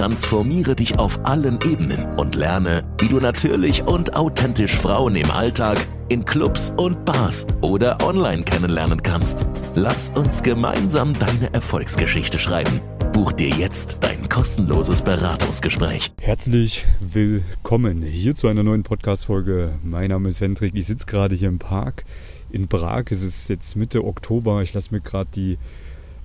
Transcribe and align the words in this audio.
Transformiere 0.00 0.74
dich 0.74 0.98
auf 0.98 1.26
allen 1.26 1.58
Ebenen 1.60 2.02
und 2.16 2.34
lerne, 2.34 2.84
wie 2.98 3.08
du 3.08 3.20
natürlich 3.20 3.82
und 3.82 4.16
authentisch 4.16 4.74
Frauen 4.74 5.14
im 5.14 5.30
Alltag, 5.30 5.76
in 6.08 6.24
Clubs 6.24 6.72
und 6.78 7.04
Bars 7.04 7.46
oder 7.60 8.02
online 8.02 8.42
kennenlernen 8.44 9.02
kannst. 9.02 9.44
Lass 9.74 10.08
uns 10.08 10.42
gemeinsam 10.42 11.12
deine 11.18 11.52
Erfolgsgeschichte 11.52 12.38
schreiben. 12.38 12.80
Buch 13.12 13.32
dir 13.32 13.50
jetzt 13.50 13.98
dein 14.00 14.26
kostenloses 14.30 15.02
Beratungsgespräch. 15.02 16.10
Herzlich 16.18 16.86
willkommen 17.00 18.00
hier 18.00 18.34
zu 18.34 18.48
einer 18.48 18.62
neuen 18.62 18.84
Podcast-Folge. 18.84 19.74
Mein 19.82 20.08
Name 20.08 20.30
ist 20.30 20.40
Hendrik. 20.40 20.74
Ich 20.74 20.86
sitze 20.86 21.04
gerade 21.04 21.34
hier 21.34 21.48
im 21.48 21.58
Park 21.58 22.04
in 22.50 22.68
Prag. 22.68 23.04
Es 23.10 23.22
ist 23.22 23.50
jetzt 23.50 23.76
Mitte 23.76 24.02
Oktober. 24.02 24.62
Ich 24.62 24.72
lasse 24.72 24.94
mir 24.94 25.02
gerade 25.02 25.28
die 25.34 25.58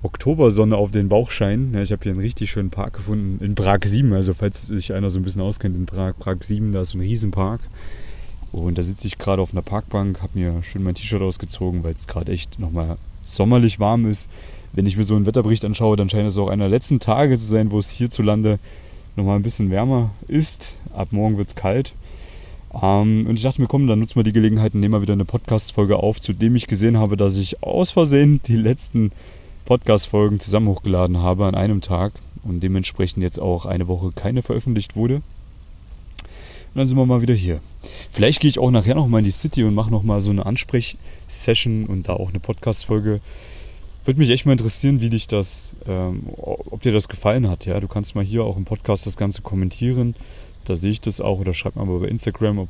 Oktobersonne 0.06 0.76
auf 0.76 0.92
den 0.92 1.08
Bauch 1.08 1.30
scheinen. 1.30 1.74
Ja, 1.74 1.82
ich 1.82 1.92
habe 1.92 2.02
hier 2.02 2.12
einen 2.12 2.20
richtig 2.20 2.50
schönen 2.50 2.70
Park 2.70 2.94
gefunden 2.94 3.44
in 3.44 3.54
Prag 3.54 3.80
7. 3.84 4.12
Also 4.12 4.34
falls 4.34 4.66
sich 4.66 4.92
einer 4.92 5.10
so 5.10 5.18
ein 5.18 5.24
bisschen 5.24 5.42
auskennt 5.42 5.76
in 5.76 5.84
Prag, 5.84 6.14
Prag 6.18 6.36
7, 6.40 6.72
da 6.72 6.80
ist 6.80 6.94
ein 6.94 7.00
Riesenpark. 7.00 7.60
Und 8.52 8.78
da 8.78 8.82
sitze 8.82 9.06
ich 9.08 9.18
gerade 9.18 9.42
auf 9.42 9.52
einer 9.52 9.62
Parkbank, 9.62 10.22
habe 10.22 10.38
mir 10.38 10.62
schön 10.62 10.82
mein 10.82 10.94
T-Shirt 10.94 11.20
ausgezogen, 11.20 11.82
weil 11.82 11.94
es 11.94 12.06
gerade 12.06 12.32
echt 12.32 12.58
nochmal 12.58 12.96
sommerlich 13.24 13.80
warm 13.80 14.08
ist. 14.08 14.30
Wenn 14.72 14.86
ich 14.86 14.96
mir 14.96 15.04
so 15.04 15.16
einen 15.16 15.26
Wetterbericht 15.26 15.64
anschaue, 15.64 15.96
dann 15.96 16.08
scheint 16.08 16.28
es 16.28 16.38
auch 16.38 16.48
einer 16.48 16.64
der 16.64 16.70
letzten 16.70 17.00
Tage 17.00 17.36
zu 17.36 17.44
sein, 17.44 17.70
wo 17.72 17.78
es 17.78 17.90
hierzulande 17.90 18.58
nochmal 19.16 19.36
ein 19.36 19.42
bisschen 19.42 19.70
wärmer 19.70 20.10
ist. 20.28 20.76
Ab 20.94 21.08
morgen 21.10 21.36
wird 21.36 21.48
es 21.48 21.54
kalt. 21.56 21.94
Ähm, 22.80 23.26
und 23.28 23.36
ich 23.36 23.42
dachte 23.42 23.60
mir, 23.60 23.68
komm, 23.68 23.86
dann 23.86 23.98
nutzen 23.98 24.16
wir 24.16 24.22
die 24.22 24.32
Gelegenheit 24.32 24.74
und 24.74 24.80
nehmen 24.80 24.92
mal 24.92 25.02
wieder 25.02 25.14
eine 25.14 25.24
Podcast-Folge 25.24 25.96
auf, 25.96 26.20
zu 26.20 26.32
dem 26.32 26.54
ich 26.54 26.66
gesehen 26.66 26.96
habe, 26.96 27.16
dass 27.16 27.36
ich 27.38 27.62
aus 27.62 27.90
Versehen 27.90 28.40
die 28.46 28.56
letzten 28.56 29.12
Podcast-Folgen 29.66 30.40
zusammen 30.40 30.68
hochgeladen 30.68 31.18
habe 31.18 31.44
an 31.44 31.54
einem 31.54 31.80
Tag 31.80 32.14
und 32.44 32.60
dementsprechend 32.60 33.22
jetzt 33.22 33.38
auch 33.38 33.66
eine 33.66 33.88
Woche 33.88 34.12
keine 34.12 34.42
veröffentlicht 34.42 34.96
wurde. 34.96 35.16
Und 35.16 35.22
dann 36.74 36.86
sind 36.86 36.96
wir 36.96 37.04
mal 37.04 37.20
wieder 37.20 37.34
hier. 37.34 37.60
Vielleicht 38.10 38.40
gehe 38.40 38.48
ich 38.48 38.58
auch 38.58 38.70
nachher 38.70 38.94
noch 38.94 39.08
mal 39.08 39.18
in 39.18 39.24
die 39.24 39.30
City 39.30 39.64
und 39.64 39.74
mache 39.74 39.90
noch 39.90 40.02
mal 40.02 40.20
so 40.20 40.30
eine 40.30 40.46
Ansprech-Session 40.46 41.86
und 41.86 42.08
da 42.08 42.14
auch 42.14 42.30
eine 42.30 42.38
Podcast-Folge. 42.38 43.20
Würde 44.04 44.20
mich 44.20 44.30
echt 44.30 44.46
mal 44.46 44.52
interessieren, 44.52 45.00
wie 45.00 45.10
dich 45.10 45.26
das, 45.26 45.74
ähm, 45.88 46.22
ob 46.36 46.80
dir 46.82 46.92
das 46.92 47.08
gefallen 47.08 47.48
hat. 47.48 47.66
Ja, 47.66 47.80
du 47.80 47.88
kannst 47.88 48.14
mal 48.14 48.24
hier 48.24 48.44
auch 48.44 48.56
im 48.56 48.64
Podcast 48.64 49.04
das 49.04 49.16
Ganze 49.16 49.42
kommentieren. 49.42 50.14
Da 50.64 50.76
sehe 50.76 50.92
ich 50.92 51.00
das 51.00 51.20
auch 51.20 51.40
oder 51.40 51.54
schreib 51.54 51.74
mal 51.74 51.86
bei 51.86 52.06
Instagram, 52.06 52.60
ob 52.60 52.68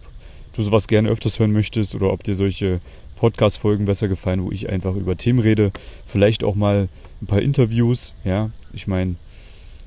du 0.55 0.63
sowas 0.63 0.89
gerne 0.89 1.11
öfters 1.11 1.39
hören 1.39 1.53
möchtest 1.53 1.95
oder 1.95 2.11
ob 2.11 2.25
dir 2.25 2.35
solche 2.35 2.81
Podcast-Folgen 3.17 3.87
besser 3.87 4.09
gefallen, 4.09 4.45
wo 4.45 4.53
ich 4.53 4.69
einfach 4.69 4.95
über 4.95 5.17
Themen 5.17 5.41
rede. 5.41 5.73
Vielleicht 6.07 6.45
auch 6.45 6.55
mal 6.55 6.89
ein 7.21 7.27
paar 7.27 7.43
Interviews. 7.43 8.15
Ja, 8.25 8.51
ich 8.73 8.87
meine, 8.87 9.17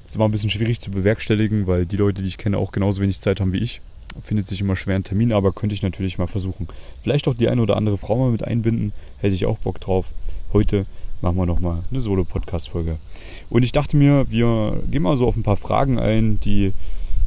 es 0.04 0.12
ist 0.12 0.16
immer 0.16 0.26
ein 0.26 0.32
bisschen 0.32 0.50
schwierig 0.50 0.80
zu 0.82 0.92
bewerkstelligen, 0.92 1.68
weil 1.68 1.86
die 1.86 1.98
Leute, 1.98 2.22
die 2.22 2.28
ich 2.28 2.38
kenne, 2.38 2.58
auch 2.58 2.72
genauso 2.72 3.02
wenig 3.02 3.22
Zeit 3.22 3.40
haben 3.40 3.54
wie 3.54 3.60
ich. 3.60 3.82
Findet 4.24 4.48
sich 4.48 4.62
immer 4.62 4.76
schwer 4.76 4.96
ein 4.96 5.04
Termin, 5.04 5.32
aber 5.32 5.52
könnte 5.52 5.76
ich 5.76 5.84
natürlich 5.84 6.18
mal 6.18 6.28
versuchen. 6.28 6.68
Vielleicht 7.04 7.28
auch 7.28 7.36
die 7.36 7.48
eine 7.48 7.62
oder 7.62 7.78
andere 7.78 7.98
Frau 7.98 8.18
mal 8.18 8.32
mit 8.32 8.44
einbinden. 8.44 8.92
Hätte 9.20 9.36
ich 9.36 9.46
auch 9.46 9.60
Bock 9.60 9.80
drauf. 9.80 10.08
Heute 10.52 10.88
machen 11.22 11.38
wir 11.38 11.46
nochmal 11.46 11.84
eine 11.92 12.02
Solo-Podcast-Folge. 12.02 12.98
Und 13.50 13.64
ich 13.64 13.72
dachte 13.72 13.98
mir, 13.98 14.26
wir 14.30 14.82
gehen 14.90 15.04
mal 15.04 15.16
so 15.16 15.28
auf 15.28 15.36
ein 15.36 15.44
paar 15.44 15.58
Fragen 15.58 16.00
ein, 16.00 16.40
die 16.44 16.74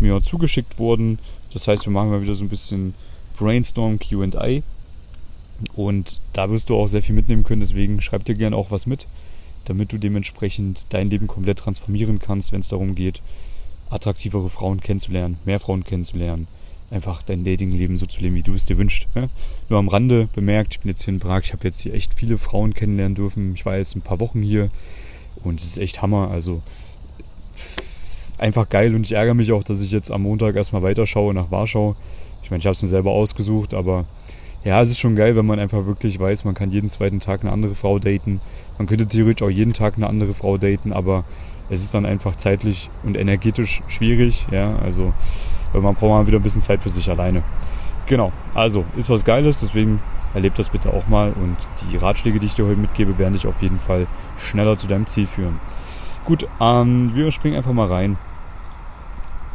mir 0.00 0.20
zugeschickt 0.22 0.78
wurden. 0.78 1.18
Das 1.52 1.68
heißt, 1.68 1.86
wir 1.86 1.92
machen 1.92 2.10
mal 2.10 2.22
wieder 2.22 2.34
so 2.34 2.44
ein 2.44 2.48
bisschen 2.48 2.94
Brainstorm 3.38 3.98
QA. 3.98 4.62
Und 5.74 6.20
da 6.32 6.50
wirst 6.50 6.70
du 6.70 6.76
auch 6.76 6.86
sehr 6.86 7.02
viel 7.02 7.14
mitnehmen 7.14 7.44
können, 7.44 7.60
deswegen 7.60 8.00
schreib 8.00 8.24
dir 8.24 8.34
gerne 8.34 8.56
auch 8.56 8.70
was 8.70 8.86
mit, 8.86 9.06
damit 9.64 9.92
du 9.92 9.98
dementsprechend 9.98 10.86
dein 10.90 11.10
Leben 11.10 11.26
komplett 11.26 11.58
transformieren 11.58 12.18
kannst, 12.18 12.52
wenn 12.52 12.60
es 12.60 12.68
darum 12.68 12.94
geht, 12.94 13.22
attraktivere 13.90 14.48
Frauen 14.48 14.80
kennenzulernen, 14.80 15.38
mehr 15.44 15.60
Frauen 15.60 15.84
kennenzulernen, 15.84 16.48
einfach 16.90 17.22
dein 17.22 17.44
Datingleben 17.44 17.96
so 17.96 18.06
zu 18.06 18.20
leben, 18.20 18.34
wie 18.34 18.42
du 18.42 18.54
es 18.54 18.64
dir 18.64 18.78
wünschst. 18.78 19.06
Ne? 19.14 19.28
Nur 19.68 19.78
am 19.78 19.88
Rande 19.88 20.28
bemerkt, 20.34 20.74
ich 20.74 20.80
bin 20.80 20.90
jetzt 20.90 21.04
hier 21.04 21.14
in 21.14 21.20
Prag, 21.20 21.42
ich 21.44 21.52
habe 21.52 21.64
jetzt 21.64 21.80
hier 21.80 21.94
echt 21.94 22.14
viele 22.14 22.38
Frauen 22.38 22.74
kennenlernen 22.74 23.14
dürfen. 23.14 23.54
Ich 23.54 23.64
war 23.64 23.76
jetzt 23.76 23.94
ein 23.96 24.02
paar 24.02 24.20
Wochen 24.20 24.42
hier 24.42 24.70
und 25.42 25.60
es 25.60 25.66
ist 25.66 25.78
echt 25.78 26.02
Hammer. 26.02 26.30
Also 26.30 26.62
es 27.98 28.28
ist 28.28 28.40
einfach 28.40 28.68
geil 28.68 28.94
und 28.94 29.04
ich 29.04 29.12
ärgere 29.12 29.34
mich 29.34 29.52
auch, 29.52 29.64
dass 29.64 29.82
ich 29.82 29.90
jetzt 29.90 30.10
am 30.10 30.22
Montag 30.22 30.56
erstmal 30.56 30.82
weiterschaue 30.82 31.34
nach 31.34 31.50
Warschau. 31.50 31.96
Ich 32.42 32.50
meine, 32.50 32.60
ich 32.60 32.66
habe 32.66 32.72
es 32.72 32.82
mir 32.82 32.88
selber 32.88 33.12
ausgesucht, 33.12 33.72
aber 33.74 34.06
ja, 34.64 34.80
es 34.80 34.90
ist 34.90 35.00
schon 35.00 35.16
geil, 35.16 35.34
wenn 35.34 35.46
man 35.46 35.58
einfach 35.58 35.86
wirklich 35.86 36.18
weiß, 36.20 36.44
man 36.44 36.54
kann 36.54 36.70
jeden 36.70 36.88
zweiten 36.88 37.18
Tag 37.18 37.40
eine 37.42 37.52
andere 37.52 37.74
Frau 37.74 37.98
daten. 37.98 38.40
Man 38.78 38.86
könnte 38.86 39.06
theoretisch 39.06 39.44
auch 39.46 39.50
jeden 39.50 39.72
Tag 39.72 39.94
eine 39.96 40.06
andere 40.06 40.34
Frau 40.34 40.56
daten, 40.56 40.92
aber 40.92 41.24
es 41.68 41.82
ist 41.82 41.94
dann 41.94 42.06
einfach 42.06 42.36
zeitlich 42.36 42.88
und 43.02 43.16
energetisch 43.16 43.82
schwierig. 43.88 44.46
Ja, 44.50 44.76
also 44.76 45.12
man 45.72 45.94
braucht 45.94 46.02
mal 46.02 46.26
wieder 46.26 46.38
ein 46.38 46.42
bisschen 46.42 46.62
Zeit 46.62 46.82
für 46.82 46.90
sich 46.90 47.10
alleine. 47.10 47.42
Genau, 48.06 48.32
also 48.54 48.84
ist 48.96 49.10
was 49.10 49.24
Geiles, 49.24 49.60
deswegen 49.60 50.00
erlebt 50.34 50.58
das 50.58 50.68
bitte 50.68 50.92
auch 50.92 51.06
mal 51.08 51.32
und 51.32 51.56
die 51.90 51.96
Ratschläge, 51.96 52.38
die 52.38 52.46
ich 52.46 52.54
dir 52.54 52.66
heute 52.66 52.80
mitgebe, 52.80 53.18
werden 53.18 53.34
dich 53.34 53.46
auf 53.46 53.62
jeden 53.62 53.78
Fall 53.78 54.06
schneller 54.38 54.76
zu 54.76 54.86
deinem 54.86 55.06
Ziel 55.06 55.26
führen. 55.26 55.60
Gut, 56.24 56.46
ähm, 56.60 57.10
wir 57.14 57.30
springen 57.32 57.56
einfach 57.56 57.72
mal 57.72 57.86
rein 57.86 58.16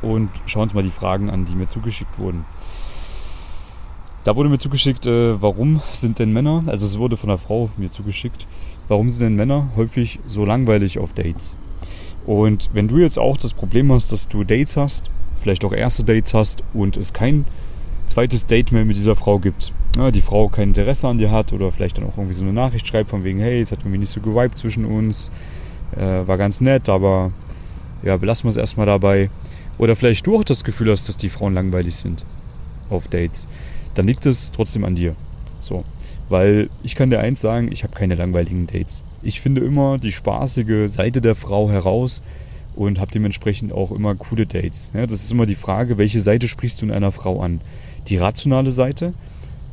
und 0.02 0.30
schauen 0.46 0.64
uns 0.64 0.74
mal 0.74 0.84
die 0.84 0.92
Fragen 0.92 1.30
an, 1.30 1.46
die 1.46 1.56
mir 1.56 1.68
zugeschickt 1.68 2.20
wurden. 2.20 2.46
Da 4.28 4.36
wurde 4.36 4.50
mir 4.50 4.58
zugeschickt, 4.58 5.06
äh, 5.06 5.42
warum 5.42 5.82
sind 5.94 6.20
denn 6.20 6.34
Männer, 6.34 6.64
also 6.66 6.86
es 6.86 7.00
wurde 7.00 7.16
von 7.16 7.30
einer 7.30 7.38
Frau 7.38 7.70
mir 7.78 7.92
zugeschickt, 7.92 8.46
warum 8.90 9.10
sind 9.10 9.22
denn 9.22 9.36
Männer 9.38 9.70
häufig 9.78 10.20
so 10.26 10.44
langweilig 10.44 11.00
auf 11.00 11.14
Dates? 11.14 11.56
Und 12.26 12.70
wenn 12.74 12.90
du 12.90 12.98
jetzt 12.98 13.18
auch 13.18 13.38
das 13.38 13.54
Problem 13.54 13.90
hast, 13.90 14.12
dass 14.12 14.28
du 14.28 14.44
Dates 14.44 14.76
hast, 14.76 15.10
vielleicht 15.40 15.64
auch 15.64 15.72
erste 15.72 16.04
Dates 16.04 16.34
hast 16.34 16.62
und 16.74 16.98
es 16.98 17.14
kein 17.14 17.46
zweites 18.08 18.46
Date 18.46 18.74
mehr 18.74 18.84
mit 18.84 18.98
dieser 18.98 19.16
Frau 19.16 19.40
gibt, 19.40 19.72
ja, 19.96 20.12
die 20.12 20.20
Frau 20.20 20.50
kein 20.50 20.68
Interesse 20.68 21.08
an 21.08 21.20
dir 21.20 21.32
hat 21.32 21.54
oder 21.54 21.72
vielleicht 21.72 21.98
dann 21.98 22.04
auch 22.04 22.18
irgendwie 22.18 22.36
so 22.36 22.42
eine 22.42 22.52
Nachricht 22.52 22.86
schreibt 22.86 23.12
von 23.12 23.24
wegen, 23.24 23.40
hey, 23.40 23.62
es 23.62 23.72
hat 23.72 23.80
irgendwie 23.80 24.00
nicht 24.00 24.12
so 24.12 24.20
gewiped 24.20 24.58
zwischen 24.58 24.84
uns, 24.84 25.32
äh, 25.96 26.28
war 26.28 26.38
ganz 26.38 26.60
nett, 26.60 26.90
aber 26.90 27.32
ja, 28.04 28.18
belassen 28.18 28.44
wir 28.44 28.50
es 28.50 28.58
erstmal 28.58 28.88
dabei. 28.88 29.30
Oder 29.78 29.96
vielleicht 29.96 30.28
du 30.28 30.36
auch 30.36 30.44
das 30.44 30.66
Gefühl 30.66 30.92
hast, 30.92 31.08
dass 31.08 31.16
die 31.16 31.30
Frauen 31.30 31.54
langweilig 31.54 31.96
sind 31.96 32.26
auf 32.90 33.08
Dates 33.08 33.48
dann 33.98 34.08
liegt 34.08 34.26
es 34.28 34.52
trotzdem 34.52 34.84
an 34.84 34.96
dir. 34.96 35.16
So. 35.60 35.84
Weil 36.30 36.70
ich 36.84 36.96
kann 36.96 37.10
dir 37.10 37.20
eins 37.20 37.42
sagen, 37.42 37.72
ich 37.72 37.84
habe 37.84 37.96
keine 37.96 38.16
langweiligen 38.16 38.68
Dates. 38.68 39.04
Ich 39.24 39.42
finde 39.42 39.62
immer 39.62 39.98
die 39.98 40.12
spaßige 40.12 40.92
Seite 40.92 41.22
der 41.22 41.36
Frau 41.36 41.70
heraus 41.70 42.22
und 42.76 43.00
habe 43.00 43.12
dementsprechend 43.12 43.74
auch 43.74 43.92
immer 43.92 44.14
coole 44.14 44.46
Dates. 44.46 44.92
Ja, 44.94 45.08
das 45.08 45.24
ist 45.24 45.32
immer 45.32 45.48
die 45.48 45.56
Frage, 45.56 45.98
welche 45.98 46.22
Seite 46.22 46.48
sprichst 46.48 46.82
du 46.82 46.86
in 46.86 46.92
einer 46.92 47.12
Frau 47.12 47.42
an? 47.42 47.60
Die 48.08 48.18
rationale 48.18 48.72
Seite 48.72 49.14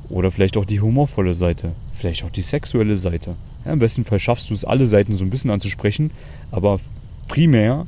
oder 0.08 0.30
vielleicht 0.30 0.56
auch 0.56 0.64
die 0.64 0.80
humorvolle 0.80 1.34
Seite, 1.34 1.72
vielleicht 1.92 2.24
auch 2.24 2.30
die 2.30 2.42
sexuelle 2.42 2.96
Seite. 2.96 3.34
Ja, 3.66 3.72
Im 3.72 3.78
besten 3.78 4.04
Fall 4.04 4.18
schaffst 4.18 4.48
du 4.48 4.54
es, 4.54 4.64
alle 4.64 4.86
Seiten 4.86 5.16
so 5.16 5.24
ein 5.24 5.30
bisschen 5.30 5.50
anzusprechen, 5.50 6.12
aber 6.50 6.80
primär 7.28 7.86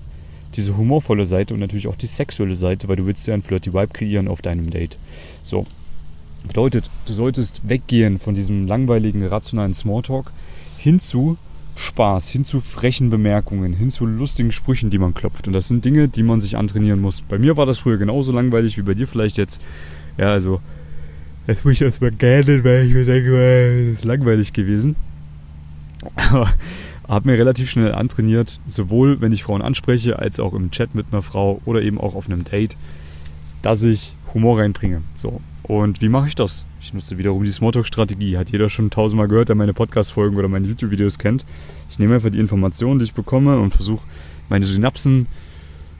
diese 0.55 0.77
humorvolle 0.77 1.25
Seite 1.25 1.55
und 1.55 1.61
natürlich 1.61 1.89
auch 1.89 1.97
die 1.97 2.07
sexuelle 2.07 2.57
Seite, 2.57 2.89
weil 2.89 2.97
du 2.97 3.07
willst 3.07 3.27
ja 3.27 3.35
einen 3.35 3.43
Flirty 3.43 3.73
Vibe 3.73 3.89
kreieren 3.89 4.29
auf 4.29 4.43
deinem 4.43 4.71
Date. 4.71 4.97
So, 5.43 5.67
Bedeutet, 6.45 6.91
du 7.07 7.13
solltest 7.13 7.69
weggehen 7.69 8.19
von 8.19 8.35
diesem 8.35 8.67
langweiligen, 8.67 9.25
rationalen 9.27 9.75
Smalltalk 9.75 10.33
hin 10.79 11.01
zu 11.01 11.37
Spaß, 11.77 12.31
hin 12.31 12.45
zu 12.45 12.61
frechen 12.61 13.11
Bemerkungen, 13.11 13.75
hin 13.75 13.91
zu 13.91 14.07
lustigen 14.07 14.53
Sprüchen, 14.53 14.91
die 14.91 14.99
man 14.99 15.15
klopft. 15.15 15.47
Und 15.47 15.53
das 15.53 15.69
sind 15.69 15.84
Dinge, 15.84 16.09
die 16.09 16.22
man 16.22 16.41
sich 16.41 16.57
antrainieren 16.57 17.01
muss. 17.01 17.21
Bei 17.21 17.39
mir 17.39 17.57
war 17.57 17.66
das 17.66 17.78
früher 17.78 17.99
genauso 17.99 18.33
langweilig 18.33 18.78
wie 18.78 18.83
bei 18.83 18.95
dir 18.95 19.07
vielleicht 19.07 19.37
jetzt. 19.37 19.60
Ja, 20.16 20.33
also, 20.33 20.60
jetzt 21.47 21.65
muss 21.65 21.75
ich 21.75 21.83
erstmal 21.83 22.13
gerne, 22.13 22.65
weil 22.65 22.87
ich 22.87 22.95
mir 22.95 23.05
denke, 23.05 23.37
es 23.37 23.99
ist 23.99 24.05
langweilig 24.05 24.53
gewesen. 24.55 24.97
Aber 26.16 26.51
habe 27.09 27.31
mir 27.31 27.39
relativ 27.39 27.71
schnell 27.71 27.95
antrainiert, 27.95 28.60
sowohl 28.66 29.21
wenn 29.21 29.33
ich 29.33 29.45
Frauen 29.45 29.63
anspreche, 29.63 30.19
als 30.19 30.41
auch 30.41 30.55
im 30.55 30.71
Chat 30.71 30.95
mit 30.95 31.07
einer 31.13 31.22
Frau 31.22 31.60
oder 31.65 31.83
eben 31.83 32.01
auch 32.01 32.15
auf 32.15 32.27
einem 32.27 32.45
Date, 32.45 32.77
dass 33.63 33.83
ich 33.83 34.16
Humor 34.34 34.59
reinbringe. 34.59 35.03
So, 35.15 35.41
und 35.68 36.01
wie 36.01 36.09
mache 36.09 36.28
ich 36.28 36.34
das? 36.34 36.65
Ich 36.80 36.95
nutze 36.95 37.18
wiederum 37.18 37.42
die 37.42 37.51
Smalltalk-Strategie. 37.51 38.39
Hat 38.39 38.51
jeder 38.51 38.68
schon 38.68 38.91
tausendmal 38.91 39.27
gehört, 39.28 39.48
der 39.48 39.57
meine 39.57 39.74
Podcast-Folgen 39.74 40.36
oder 40.36 40.48
meine 40.48 40.66
YouTube-Videos 40.68 41.18
kennt. 41.18 41.45
Ich 41.91 41.98
nehme 41.98 42.15
einfach 42.15 42.30
die 42.30 42.39
Informationen, 42.39 43.01
die 43.01 43.07
ich 43.07 43.15
bekomme 43.15 43.59
und 43.59 43.72
versuche, 43.72 44.04
meine 44.48 44.65
Synapsen 44.66 45.27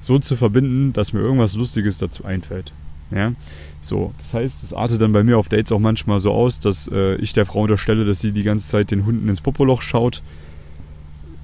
so 0.01 0.19
zu 0.21 0.37
verbinden, 0.37 0.93
dass 0.93 1.13
mir 1.13 1.21
irgendwas 1.21 1.57
Lustiges 1.57 1.99
dazu 1.99 2.25
einfällt. 2.25 2.73
Ja, 3.11 3.33
so. 3.81 4.13
Das 4.19 4.35
heißt, 4.35 4.63
es 4.63 4.73
artet 4.73 5.01
dann 5.01 5.13
bei 5.13 5.25
mir 5.25 5.39
auf 5.39 5.49
Dates 5.49 5.73
auch 5.73 5.79
manchmal 5.79 6.21
so 6.21 6.33
aus, 6.33 6.61
dass 6.61 6.89
äh, 6.89 7.17
ich 7.17 7.33
der 7.33 7.47
Frau 7.47 7.63
unterstelle, 7.63 8.05
dass 8.05 8.21
sie 8.21 8.33
die 8.33 8.43
ganze 8.43 8.69
Zeit 8.69 8.91
den 8.91 9.05
Hunden 9.05 9.29
ins 9.29 9.41
Popoloch 9.41 9.83
schaut. 9.83 10.23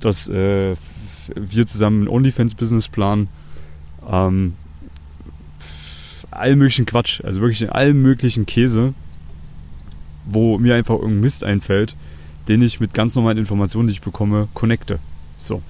dass 0.00 0.28
äh, 0.28 0.74
wir 1.34 1.66
zusammen 1.66 2.04
ein 2.04 2.08
OnlyFans-Business 2.08 2.88
planen. 2.88 3.28
Ähm, 4.10 4.54
allen 6.32 6.58
möglichen 6.58 6.86
Quatsch, 6.86 7.22
also 7.24 7.40
wirklich 7.40 7.62
in 7.62 7.70
allem 7.70 8.02
möglichen 8.02 8.46
Käse, 8.46 8.94
wo 10.24 10.58
mir 10.58 10.74
einfach 10.74 10.94
irgendein 10.94 11.20
Mist 11.20 11.44
einfällt, 11.44 11.96
den 12.48 12.62
ich 12.62 12.80
mit 12.80 12.94
ganz 12.94 13.14
normalen 13.14 13.38
Informationen, 13.38 13.88
die 13.88 13.94
ich 13.94 14.00
bekomme, 14.00 14.48
connecte. 14.54 14.98
So. 15.36 15.62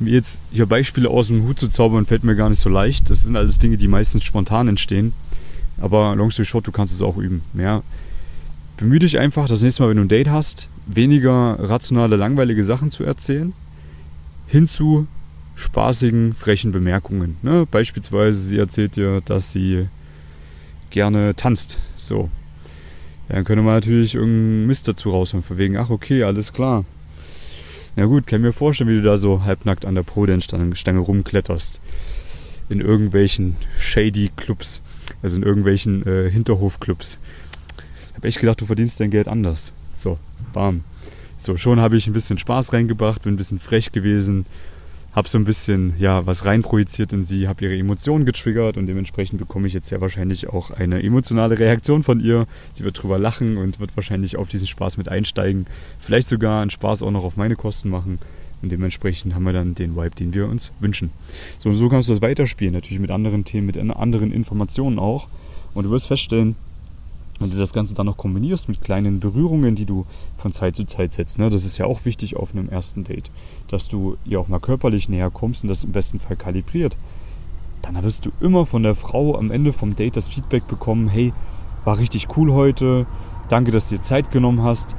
Jetzt 0.00 0.40
hier 0.50 0.66
Beispiele 0.66 1.08
aus 1.08 1.28
dem 1.28 1.44
Hut 1.44 1.58
zu 1.58 1.68
zaubern, 1.68 2.06
fällt 2.06 2.24
mir 2.24 2.34
gar 2.34 2.50
nicht 2.50 2.58
so 2.58 2.68
leicht. 2.68 3.08
Das 3.10 3.22
sind 3.22 3.36
alles 3.36 3.58
Dinge, 3.58 3.76
die 3.76 3.88
meistens 3.88 4.24
spontan 4.24 4.68
entstehen. 4.68 5.12
Aber 5.80 6.16
long 6.16 6.30
story 6.30 6.46
short, 6.46 6.66
du 6.66 6.72
kannst 6.72 6.92
es 6.92 7.02
auch 7.02 7.16
üben. 7.16 7.42
Ja. 7.54 7.82
Bemühe 8.76 8.98
dich 8.98 9.18
einfach, 9.18 9.48
das 9.48 9.62
nächste 9.62 9.82
Mal, 9.82 9.90
wenn 9.90 9.98
du 9.98 10.04
ein 10.04 10.08
Date 10.08 10.28
hast, 10.28 10.68
weniger 10.86 11.56
rationale, 11.60 12.16
langweilige 12.16 12.64
Sachen 12.64 12.90
zu 12.90 13.04
erzählen, 13.04 13.52
hinzu 14.46 15.06
spaßigen, 15.54 16.34
frechen 16.34 16.72
Bemerkungen. 16.72 17.36
Ne? 17.42 17.66
Beispielsweise, 17.70 18.40
sie 18.40 18.58
erzählt 18.58 18.96
dir, 18.96 19.20
dass 19.24 19.52
sie 19.52 19.88
gerne 20.90 21.34
tanzt. 21.34 21.80
So. 21.96 22.30
Dann 23.28 23.44
könnte 23.44 23.62
man 23.62 23.74
natürlich 23.74 24.14
irgendeinen 24.14 24.66
Mist 24.66 24.88
dazu 24.88 25.10
rausholen, 25.10 25.42
von 25.42 25.56
wegen, 25.56 25.76
ach 25.76 25.90
okay, 25.90 26.22
alles 26.24 26.52
klar. 26.52 26.84
Na 27.96 28.06
gut, 28.06 28.26
kann 28.26 28.40
mir 28.40 28.52
vorstellen, 28.52 28.90
wie 28.90 28.96
du 28.96 29.02
da 29.02 29.16
so 29.16 29.44
halbnackt 29.44 29.84
an 29.84 29.94
der 29.94 30.02
Podenstange 30.02 30.98
rumkletterst. 30.98 31.80
In 32.68 32.80
irgendwelchen 32.80 33.56
shady 33.78 34.30
Clubs. 34.36 34.80
Also 35.22 35.36
in 35.36 35.42
irgendwelchen 35.42 36.06
äh, 36.06 36.30
Hinterhofclubs. 36.30 37.18
Ich 38.08 38.16
habe 38.16 38.28
echt 38.28 38.40
gedacht, 38.40 38.60
du 38.60 38.66
verdienst 38.66 38.98
dein 39.00 39.10
Geld 39.10 39.28
anders. 39.28 39.72
So, 39.96 40.18
bam. 40.52 40.84
So, 41.36 41.56
schon 41.56 41.80
habe 41.80 41.96
ich 41.96 42.06
ein 42.06 42.12
bisschen 42.12 42.38
Spaß 42.38 42.72
reingebracht, 42.72 43.22
bin 43.22 43.34
ein 43.34 43.36
bisschen 43.36 43.58
frech 43.58 43.92
gewesen, 43.92 44.46
habe 45.12 45.28
so 45.28 45.38
ein 45.38 45.44
bisschen 45.44 45.94
ja 45.98 46.26
was 46.26 46.44
reinprojiziert 46.46 47.12
in 47.12 47.22
sie, 47.22 47.48
habe 47.48 47.64
ihre 47.64 47.76
Emotionen 47.76 48.24
getriggert 48.24 48.76
und 48.76 48.86
dementsprechend 48.86 49.38
bekomme 49.38 49.66
ich 49.66 49.74
jetzt 49.74 49.88
sehr 49.88 50.00
wahrscheinlich 50.00 50.48
auch 50.48 50.70
eine 50.70 51.02
emotionale 51.02 51.58
Reaktion 51.58 52.02
von 52.02 52.20
ihr. 52.20 52.46
Sie 52.72 52.84
wird 52.84 53.02
drüber 53.02 53.18
lachen 53.18 53.58
und 53.58 53.78
wird 53.78 53.94
wahrscheinlich 53.96 54.36
auf 54.36 54.48
diesen 54.48 54.66
Spaß 54.66 54.96
mit 54.96 55.08
einsteigen, 55.08 55.66
vielleicht 56.00 56.28
sogar 56.28 56.62
einen 56.62 56.70
Spaß 56.70 57.02
auch 57.02 57.10
noch 57.10 57.24
auf 57.24 57.36
meine 57.36 57.56
Kosten 57.56 57.90
machen. 57.90 58.18
Und 58.62 58.70
dementsprechend 58.70 59.34
haben 59.34 59.42
wir 59.42 59.52
dann 59.52 59.74
den 59.74 59.96
Vibe, 59.96 60.14
den 60.14 60.34
wir 60.34 60.48
uns 60.48 60.72
wünschen. 60.78 61.10
So, 61.58 61.70
und 61.70 61.74
so 61.74 61.88
kannst 61.88 62.08
du 62.08 62.12
das 62.12 62.22
weiterspielen, 62.22 62.72
natürlich 62.72 63.00
mit 63.00 63.10
anderen 63.10 63.44
Themen, 63.44 63.66
mit 63.66 63.76
anderen 63.76 64.30
Informationen 64.30 65.00
auch. 65.00 65.26
Und 65.74 65.84
du 65.84 65.90
wirst 65.90 66.06
feststellen, 66.06 66.54
wenn 67.42 67.50
du 67.50 67.58
das 67.58 67.72
Ganze 67.72 67.94
dann 67.94 68.06
noch 68.06 68.16
kombinierst 68.16 68.68
mit 68.68 68.80
kleinen 68.80 69.20
Berührungen, 69.20 69.74
die 69.74 69.86
du 69.86 70.06
von 70.36 70.52
Zeit 70.52 70.76
zu 70.76 70.84
Zeit 70.84 71.12
setzt, 71.12 71.38
ne, 71.38 71.50
das 71.50 71.64
ist 71.64 71.78
ja 71.78 71.86
auch 71.86 72.04
wichtig 72.04 72.36
auf 72.36 72.54
einem 72.54 72.68
ersten 72.68 73.04
Date, 73.04 73.30
dass 73.68 73.88
du 73.88 74.16
ihr 74.24 74.40
auch 74.40 74.48
mal 74.48 74.60
körperlich 74.60 75.08
näher 75.08 75.30
kommst 75.30 75.62
und 75.62 75.68
das 75.68 75.84
im 75.84 75.92
besten 75.92 76.20
Fall 76.20 76.36
kalibriert, 76.36 76.96
dann 77.82 78.00
wirst 78.02 78.26
du 78.26 78.30
immer 78.40 78.64
von 78.64 78.82
der 78.82 78.94
Frau 78.94 79.36
am 79.36 79.50
Ende 79.50 79.72
vom 79.72 79.96
Date 79.96 80.16
das 80.16 80.28
Feedback 80.28 80.66
bekommen, 80.68 81.08
hey, 81.08 81.32
war 81.84 81.98
richtig 81.98 82.28
cool 82.36 82.52
heute, 82.52 83.06
danke, 83.48 83.72
dass 83.72 83.88
du 83.88 83.96
dir 83.96 84.02
Zeit 84.02 84.30
genommen 84.30 84.62
hast. 84.62 84.94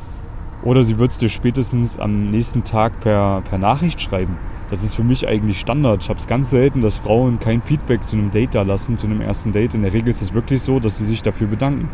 Oder 0.63 0.83
sie 0.83 0.97
wird 0.97 1.11
es 1.11 1.17
dir 1.17 1.27
spätestens 1.27 1.99
am 1.99 2.29
nächsten 2.29 2.63
Tag 2.63 3.01
per, 3.01 3.41
per 3.41 3.57
Nachricht 3.57 3.99
schreiben. 3.99 4.37
Das 4.69 4.81
ist 4.81 4.95
für 4.95 5.03
mich 5.03 5.27
eigentlich 5.27 5.59
Standard. 5.59 6.03
Ich 6.03 6.09
habe 6.09 6.19
es 6.19 6.27
ganz 6.27 6.49
selten, 6.49 6.79
dass 6.79 6.99
Frauen 6.99 7.37
kein 7.39 7.61
Feedback 7.61 8.05
zu 8.05 8.15
einem 8.15 8.31
Date 8.31 8.55
da 8.55 8.61
lassen, 8.61 8.97
zu 8.97 9.05
einem 9.05 9.19
ersten 9.19 9.51
Date. 9.51 9.73
In 9.73 9.81
der 9.81 9.91
Regel 9.91 10.07
ist 10.07 10.21
es 10.21 10.33
wirklich 10.33 10.61
so, 10.61 10.79
dass 10.79 10.97
sie 10.97 11.05
sich 11.05 11.21
dafür 11.21 11.47
bedanken. 11.47 11.89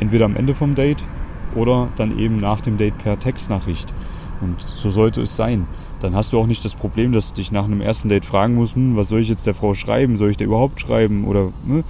Entweder 0.00 0.24
am 0.24 0.36
Ende 0.36 0.54
vom 0.54 0.74
Date 0.74 1.06
oder 1.54 1.88
dann 1.96 2.18
eben 2.18 2.36
nach 2.36 2.60
dem 2.60 2.76
Date 2.76 2.98
per 2.98 3.18
Textnachricht. 3.18 3.92
Und 4.40 4.60
so 4.60 4.90
sollte 4.90 5.22
es 5.22 5.36
sein. 5.36 5.66
Dann 6.00 6.14
hast 6.14 6.32
du 6.32 6.38
auch 6.38 6.46
nicht 6.46 6.64
das 6.64 6.74
Problem, 6.74 7.12
dass 7.12 7.28
du 7.28 7.34
dich 7.36 7.52
nach 7.52 7.64
einem 7.64 7.80
ersten 7.80 8.08
Date 8.08 8.26
fragen 8.26 8.54
musst, 8.54 8.74
hm, 8.74 8.96
was 8.96 9.08
soll 9.08 9.20
ich 9.20 9.28
jetzt 9.28 9.46
der 9.46 9.54
Frau 9.54 9.74
schreiben? 9.74 10.16
Soll 10.16 10.30
ich 10.30 10.36
der 10.36 10.48
überhaupt 10.48 10.80
schreiben? 10.80 11.24
Oder 11.24 11.52
ne? 11.64 11.84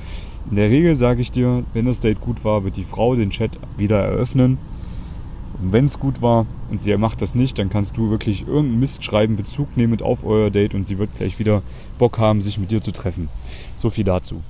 in 0.51 0.57
der 0.57 0.71
Regel 0.71 0.95
sage 0.95 1.21
ich 1.21 1.33
dir, 1.33 1.65
wenn 1.73 1.87
das 1.87 2.01
Date 2.01 2.21
gut 2.21 2.45
war, 2.45 2.65
wird 2.65 2.77
die 2.77 2.85
Frau 2.85 3.15
den 3.15 3.31
Chat 3.31 3.59
wieder 3.77 3.99
eröffnen 4.01 4.59
und 5.61 5.73
wenn 5.73 5.85
es 5.85 5.99
gut 5.99 6.21
war 6.21 6.47
und 6.71 6.83
sie 6.83 6.97
macht 6.97 7.23
das 7.23 7.35
nicht, 7.35 7.59
dann 7.59 7.71
kannst 7.71 7.97
du 7.97 8.11
wirklich 8.11 8.47
irgendeinen 8.47 8.81
Mist 8.81 9.05
schreiben, 9.05 9.37
Bezug 9.37 9.77
nehmen 9.77 10.01
auf 10.03 10.25
euer 10.25 10.51
Date 10.51 10.75
und 10.75 10.87
sie 10.87 10.99
wird 10.99 11.15
gleich 11.15 11.39
wieder 11.39 11.63
Bock 11.99 12.19
haben, 12.19 12.41
sich 12.41 12.59
mit 12.59 12.71
dir 12.71 12.83
zu 12.83 12.93
treffen. 12.93 13.29
So 13.77 13.91
viel 13.91 14.05
dazu. 14.05 14.43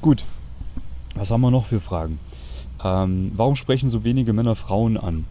Gut, 0.00 0.24
was 1.14 1.30
haben 1.30 1.42
wir 1.42 1.50
noch 1.50 1.66
für 1.66 1.80
Fragen? 1.80 2.18
Ähm, 2.82 3.32
warum 3.34 3.56
sprechen 3.56 3.90
so 3.90 4.04
wenige 4.04 4.32
Männer 4.32 4.56
Frauen 4.56 4.96
an? 4.96 5.24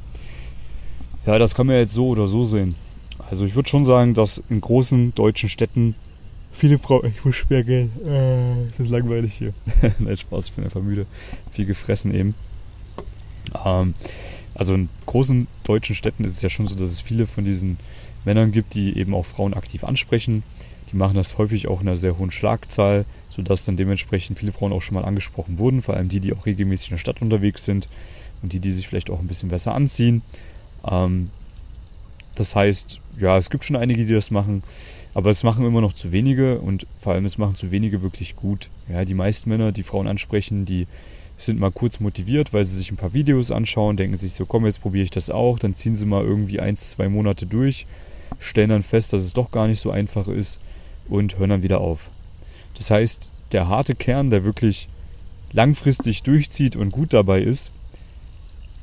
Ja, 1.25 1.39
das 1.39 1.55
kann 1.55 1.67
man 1.67 1.77
jetzt 1.77 1.93
so 1.93 2.09
oder 2.09 2.27
so 2.27 2.45
sehen. 2.45 2.75
Also 3.29 3.45
ich 3.45 3.55
würde 3.55 3.69
schon 3.69 3.85
sagen, 3.85 4.13
dass 4.13 4.43
in 4.49 4.61
großen 4.61 5.15
deutschen 5.15 5.49
Städten 5.49 5.95
viele 6.51 6.77
Frauen. 6.77 7.13
Ich 7.17 7.25
muss 7.25 7.35
schwer 7.35 7.63
gehen. 7.63 7.91
Äh, 8.05 8.67
ist 8.67 8.89
langweilig 8.89 9.33
hier. 9.33 9.53
Nein, 9.99 10.17
Spaß, 10.17 10.47
ich 10.47 10.53
bin 10.53 10.63
einfach 10.63 10.81
müde. 10.81 11.05
Viel 11.51 11.65
gefressen 11.65 12.13
eben. 12.13 12.35
Ähm, 13.63 13.93
also 14.53 14.73
in 14.73 14.89
großen 15.05 15.47
deutschen 15.63 15.95
Städten 15.95 16.23
ist 16.23 16.33
es 16.33 16.41
ja 16.41 16.49
schon 16.49 16.67
so, 16.67 16.75
dass 16.75 16.89
es 16.89 17.01
viele 17.01 17.27
von 17.27 17.43
diesen 17.43 17.77
Männern 18.25 18.51
gibt, 18.51 18.73
die 18.73 18.97
eben 18.97 19.13
auch 19.13 19.25
Frauen 19.25 19.53
aktiv 19.53 19.83
ansprechen. 19.83 20.43
Die 20.91 20.97
machen 20.97 21.15
das 21.15 21.37
häufig 21.37 21.67
auch 21.67 21.81
in 21.81 21.87
einer 21.87 21.97
sehr 21.97 22.17
hohen 22.17 22.31
Schlagzahl, 22.31 23.05
sodass 23.29 23.65
dann 23.65 23.77
dementsprechend 23.77 24.39
viele 24.39 24.51
Frauen 24.51 24.71
auch 24.71 24.81
schon 24.81 24.95
mal 24.95 25.05
angesprochen 25.05 25.57
wurden, 25.57 25.81
vor 25.81 25.95
allem 25.95 26.09
die, 26.09 26.19
die 26.19 26.33
auch 26.33 26.45
regelmäßig 26.45 26.89
in 26.89 26.93
der 26.95 26.99
Stadt 26.99 27.21
unterwegs 27.21 27.65
sind 27.65 27.89
und 28.41 28.53
die, 28.53 28.59
die 28.59 28.71
sich 28.71 28.87
vielleicht 28.87 29.09
auch 29.09 29.19
ein 29.19 29.27
bisschen 29.27 29.49
besser 29.49 29.73
anziehen. 29.73 30.21
Ähm, 30.87 31.29
das 32.35 32.55
heißt, 32.55 32.99
ja, 33.17 33.37
es 33.37 33.49
gibt 33.49 33.63
schon 33.63 33.77
einige, 33.77 34.05
die 34.05 34.13
das 34.13 34.29
machen, 34.29 34.61
aber 35.13 35.29
es 35.29 35.43
machen 35.43 35.65
immer 35.65 35.81
noch 35.81 35.93
zu 35.93 36.11
wenige 36.11 36.59
und 36.59 36.85
vor 36.99 37.13
allem 37.13 37.25
es 37.25 37.37
machen 37.37 37.55
zu 37.55 37.71
wenige 37.71 38.01
wirklich 38.01 38.35
gut. 38.35 38.69
Ja, 38.89 39.05
die 39.05 39.13
meisten 39.13 39.49
Männer, 39.49 39.71
die 39.71 39.83
Frauen 39.83 40.07
ansprechen, 40.07 40.65
die 40.65 40.87
sind 41.37 41.59
mal 41.59 41.71
kurz 41.71 41.99
motiviert, 41.99 42.53
weil 42.53 42.65
sie 42.65 42.77
sich 42.77 42.91
ein 42.91 42.97
paar 42.97 43.13
Videos 43.13 43.51
anschauen, 43.51 43.97
denken 43.97 44.17
sich 44.17 44.33
so, 44.33 44.45
komm, 44.45 44.65
jetzt 44.65 44.81
probiere 44.81 45.03
ich 45.03 45.11
das 45.11 45.29
auch, 45.29 45.59
dann 45.59 45.73
ziehen 45.73 45.95
sie 45.95 46.05
mal 46.05 46.23
irgendwie 46.23 46.59
ein, 46.59 46.75
zwei 46.75 47.09
Monate 47.09 47.45
durch, 47.45 47.85
stellen 48.39 48.69
dann 48.69 48.83
fest, 48.83 49.13
dass 49.13 49.23
es 49.23 49.33
doch 49.33 49.51
gar 49.51 49.67
nicht 49.67 49.79
so 49.79 49.91
einfach 49.91 50.27
ist 50.27 50.59
und 51.07 51.37
hören 51.37 51.49
dann 51.49 51.63
wieder 51.63 51.81
auf. 51.81 52.09
Das 52.77 52.91
heißt, 52.91 53.31
der 53.51 53.67
harte 53.67 53.95
Kern, 53.95 54.29
der 54.29 54.43
wirklich 54.43 54.89
langfristig 55.53 56.23
durchzieht 56.23 56.75
und 56.75 56.91
gut 56.91 57.13
dabei 57.13 57.41
ist, 57.41 57.71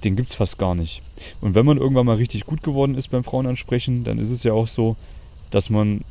den 0.04 0.16
gibt 0.16 0.30
es 0.30 0.34
fast 0.34 0.58
gar 0.58 0.74
nicht. 0.74 1.02
Und 1.40 1.54
wenn 1.54 1.66
man 1.66 1.78
irgendwann 1.78 2.06
mal 2.06 2.16
richtig 2.16 2.46
gut 2.46 2.62
geworden 2.62 2.94
ist 2.94 3.08
beim 3.08 3.24
Frauenansprechen, 3.24 4.04
dann 4.04 4.18
ist 4.18 4.30
es 4.30 4.42
ja 4.42 4.52
auch 4.52 4.66
so, 4.66 4.96
dass 5.50 5.70
man 5.70 6.02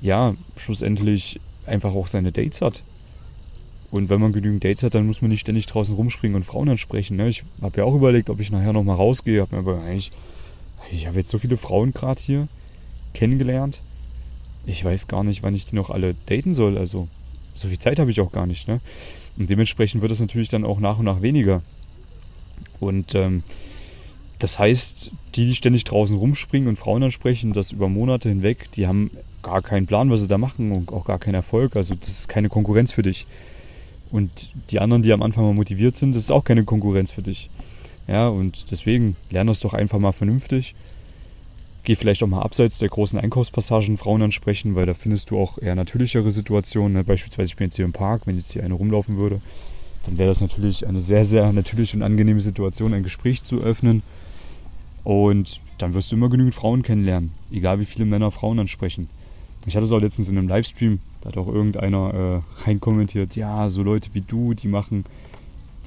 ja 0.00 0.34
schlussendlich 0.56 1.40
einfach 1.66 1.94
auch 1.94 2.06
seine 2.06 2.30
Dates 2.30 2.60
hat. 2.60 2.82
Und 3.90 4.10
wenn 4.10 4.20
man 4.20 4.32
genügend 4.32 4.64
Dates 4.64 4.82
hat, 4.82 4.94
dann 4.94 5.06
muss 5.06 5.22
man 5.22 5.30
nicht 5.30 5.40
ständig 5.40 5.66
draußen 5.66 5.94
rumspringen 5.94 6.36
und 6.36 6.42
Frauen 6.42 6.68
ansprechen. 6.68 7.16
Ne? 7.16 7.28
Ich 7.28 7.44
habe 7.62 7.78
ja 7.78 7.84
auch 7.84 7.94
überlegt, 7.94 8.28
ob 8.28 8.40
ich 8.40 8.50
nachher 8.50 8.72
nochmal 8.72 8.96
rausgehe. 8.96 9.40
Hab 9.40 9.52
mir 9.52 9.58
aber 9.58 9.82
eigentlich, 9.82 10.12
ich 10.90 11.06
habe 11.06 11.18
jetzt 11.18 11.30
so 11.30 11.38
viele 11.38 11.56
Frauen 11.56 11.92
gerade 11.92 12.20
hier 12.20 12.48
kennengelernt. 13.14 13.80
Ich 14.66 14.84
weiß 14.84 15.08
gar 15.08 15.24
nicht, 15.24 15.42
wann 15.42 15.54
ich 15.54 15.66
die 15.66 15.76
noch 15.76 15.90
alle 15.90 16.14
daten 16.26 16.54
soll. 16.54 16.76
Also 16.76 17.08
so 17.54 17.68
viel 17.68 17.78
Zeit 17.78 17.98
habe 17.98 18.10
ich 18.10 18.20
auch 18.20 18.32
gar 18.32 18.46
nicht. 18.46 18.68
Ne? 18.68 18.80
Und 19.36 19.50
dementsprechend 19.50 20.02
wird 20.02 20.12
es 20.12 20.20
natürlich 20.20 20.48
dann 20.48 20.64
auch 20.64 20.80
nach 20.80 20.98
und 20.98 21.04
nach 21.04 21.22
weniger. 21.22 21.62
Und 22.80 23.14
ähm, 23.14 23.42
das 24.38 24.58
heißt, 24.58 25.10
die, 25.34 25.46
die 25.46 25.54
ständig 25.54 25.84
draußen 25.84 26.16
rumspringen 26.16 26.68
und 26.68 26.76
Frauen 26.76 27.02
ansprechen, 27.02 27.52
das 27.52 27.72
über 27.72 27.88
Monate 27.88 28.28
hinweg, 28.28 28.70
die 28.72 28.86
haben 28.86 29.10
gar 29.42 29.62
keinen 29.62 29.86
Plan, 29.86 30.10
was 30.10 30.20
sie 30.20 30.28
da 30.28 30.38
machen 30.38 30.72
und 30.72 30.92
auch 30.92 31.04
gar 31.04 31.18
keinen 31.18 31.34
Erfolg. 31.34 31.76
Also 31.76 31.94
das 31.94 32.08
ist 32.08 32.28
keine 32.28 32.48
Konkurrenz 32.48 32.92
für 32.92 33.02
dich. 33.02 33.26
Und 34.10 34.50
die 34.70 34.80
anderen, 34.80 35.02
die 35.02 35.12
am 35.12 35.22
Anfang 35.22 35.44
mal 35.44 35.54
motiviert 35.54 35.96
sind, 35.96 36.14
das 36.14 36.24
ist 36.24 36.30
auch 36.30 36.44
keine 36.44 36.64
Konkurrenz 36.64 37.12
für 37.12 37.22
dich. 37.22 37.50
Ja, 38.06 38.28
und 38.28 38.70
deswegen 38.70 39.16
lerne 39.30 39.50
das 39.50 39.60
doch 39.60 39.74
einfach 39.74 39.98
mal 39.98 40.12
vernünftig. 40.12 40.74
Geh 41.84 41.96
vielleicht 41.96 42.22
auch 42.22 42.28
mal 42.28 42.40
abseits 42.40 42.78
der 42.78 42.88
großen 42.88 43.18
Einkaufspassagen 43.18 43.98
Frauen 43.98 44.22
ansprechen, 44.22 44.74
weil 44.74 44.86
da 44.86 44.94
findest 44.94 45.30
du 45.30 45.38
auch 45.38 45.58
eher 45.58 45.74
natürlichere 45.74 46.30
Situationen. 46.30 46.94
Ne? 46.94 47.04
Beispielsweise, 47.04 47.48
ich 47.48 47.56
bin 47.56 47.66
jetzt 47.66 47.76
hier 47.76 47.84
im 47.84 47.92
Park, 47.92 48.22
wenn 48.26 48.36
jetzt 48.36 48.52
hier 48.52 48.64
eine 48.64 48.72
rumlaufen 48.72 49.18
würde, 49.18 49.42
dann 50.06 50.16
wäre 50.16 50.28
das 50.28 50.40
natürlich 50.40 50.86
eine 50.86 51.02
sehr, 51.02 51.26
sehr 51.26 51.52
natürliche 51.52 51.96
und 51.96 52.02
angenehme 52.02 52.40
Situation, 52.40 52.94
ein 52.94 53.02
Gespräch 53.02 53.42
zu 53.42 53.60
öffnen. 53.60 54.02
Und 55.04 55.60
dann 55.76 55.92
wirst 55.92 56.10
du 56.10 56.16
immer 56.16 56.30
genügend 56.30 56.54
Frauen 56.54 56.82
kennenlernen, 56.82 57.32
egal 57.52 57.80
wie 57.80 57.84
viele 57.84 58.06
Männer 58.06 58.30
Frauen 58.30 58.58
ansprechen. 58.58 59.10
Ich 59.66 59.76
hatte 59.76 59.84
es 59.84 59.92
auch 59.92 60.00
letztens 60.00 60.30
in 60.30 60.38
einem 60.38 60.48
Livestream, 60.48 61.00
da 61.20 61.28
hat 61.28 61.36
auch 61.36 61.48
irgendeiner 61.48 62.42
äh, 62.42 62.62
reinkommentiert, 62.62 63.36
ja, 63.36 63.68
so 63.68 63.82
Leute 63.82 64.10
wie 64.14 64.22
du, 64.22 64.54
die 64.54 64.68
machen 64.68 65.04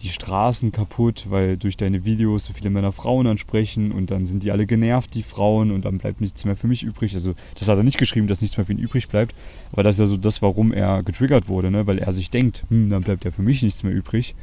die 0.01 0.09
Straßen 0.09 0.71
kaputt, 0.71 1.25
weil 1.29 1.57
durch 1.57 1.77
deine 1.77 2.05
Videos 2.05 2.45
so 2.45 2.53
viele 2.53 2.69
Männer 2.69 2.91
Frauen 2.91 3.27
ansprechen 3.27 3.91
und 3.91 4.11
dann 4.11 4.25
sind 4.25 4.43
die 4.43 4.51
alle 4.51 4.65
genervt, 4.65 5.13
die 5.13 5.23
Frauen, 5.23 5.71
und 5.71 5.85
dann 5.85 5.97
bleibt 5.97 6.21
nichts 6.21 6.45
mehr 6.45 6.55
für 6.55 6.67
mich 6.67 6.83
übrig. 6.83 7.13
Also 7.15 7.33
das 7.55 7.67
hat 7.67 7.77
er 7.77 7.83
nicht 7.83 7.97
geschrieben, 7.97 8.27
dass 8.27 8.41
nichts 8.41 8.57
mehr 8.57 8.65
für 8.65 8.73
ihn 8.73 8.79
übrig 8.79 9.07
bleibt, 9.07 9.35
aber 9.71 9.83
das 9.83 9.95
ist 9.95 9.99
ja 9.99 10.05
so 10.05 10.17
das, 10.17 10.41
warum 10.41 10.71
er 10.71 11.03
getriggert 11.03 11.47
wurde, 11.47 11.71
ne? 11.71 11.87
weil 11.87 11.99
er 11.99 12.11
sich 12.11 12.29
denkt, 12.29 12.63
hm, 12.69 12.89
dann 12.89 13.03
bleibt 13.03 13.25
ja 13.25 13.31
für 13.31 13.41
mich 13.41 13.63
nichts 13.63 13.83
mehr 13.83 13.93
übrig. 13.93 14.35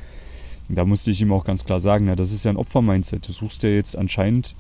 Und 0.69 0.77
da 0.77 0.85
musste 0.85 1.11
ich 1.11 1.21
ihm 1.21 1.33
auch 1.33 1.45
ganz 1.45 1.65
klar 1.65 1.81
sagen, 1.81 2.07
na, 2.07 2.17
das 2.17 2.33
ist 2.33 2.45
ja 2.45 2.51
ein 2.51 2.57
Opfer-Mindset. 2.57 3.29
Du 3.29 3.33
suchst 3.33 3.63
ja 3.63 3.69
jetzt 3.69 3.97
anscheinend 3.97 4.55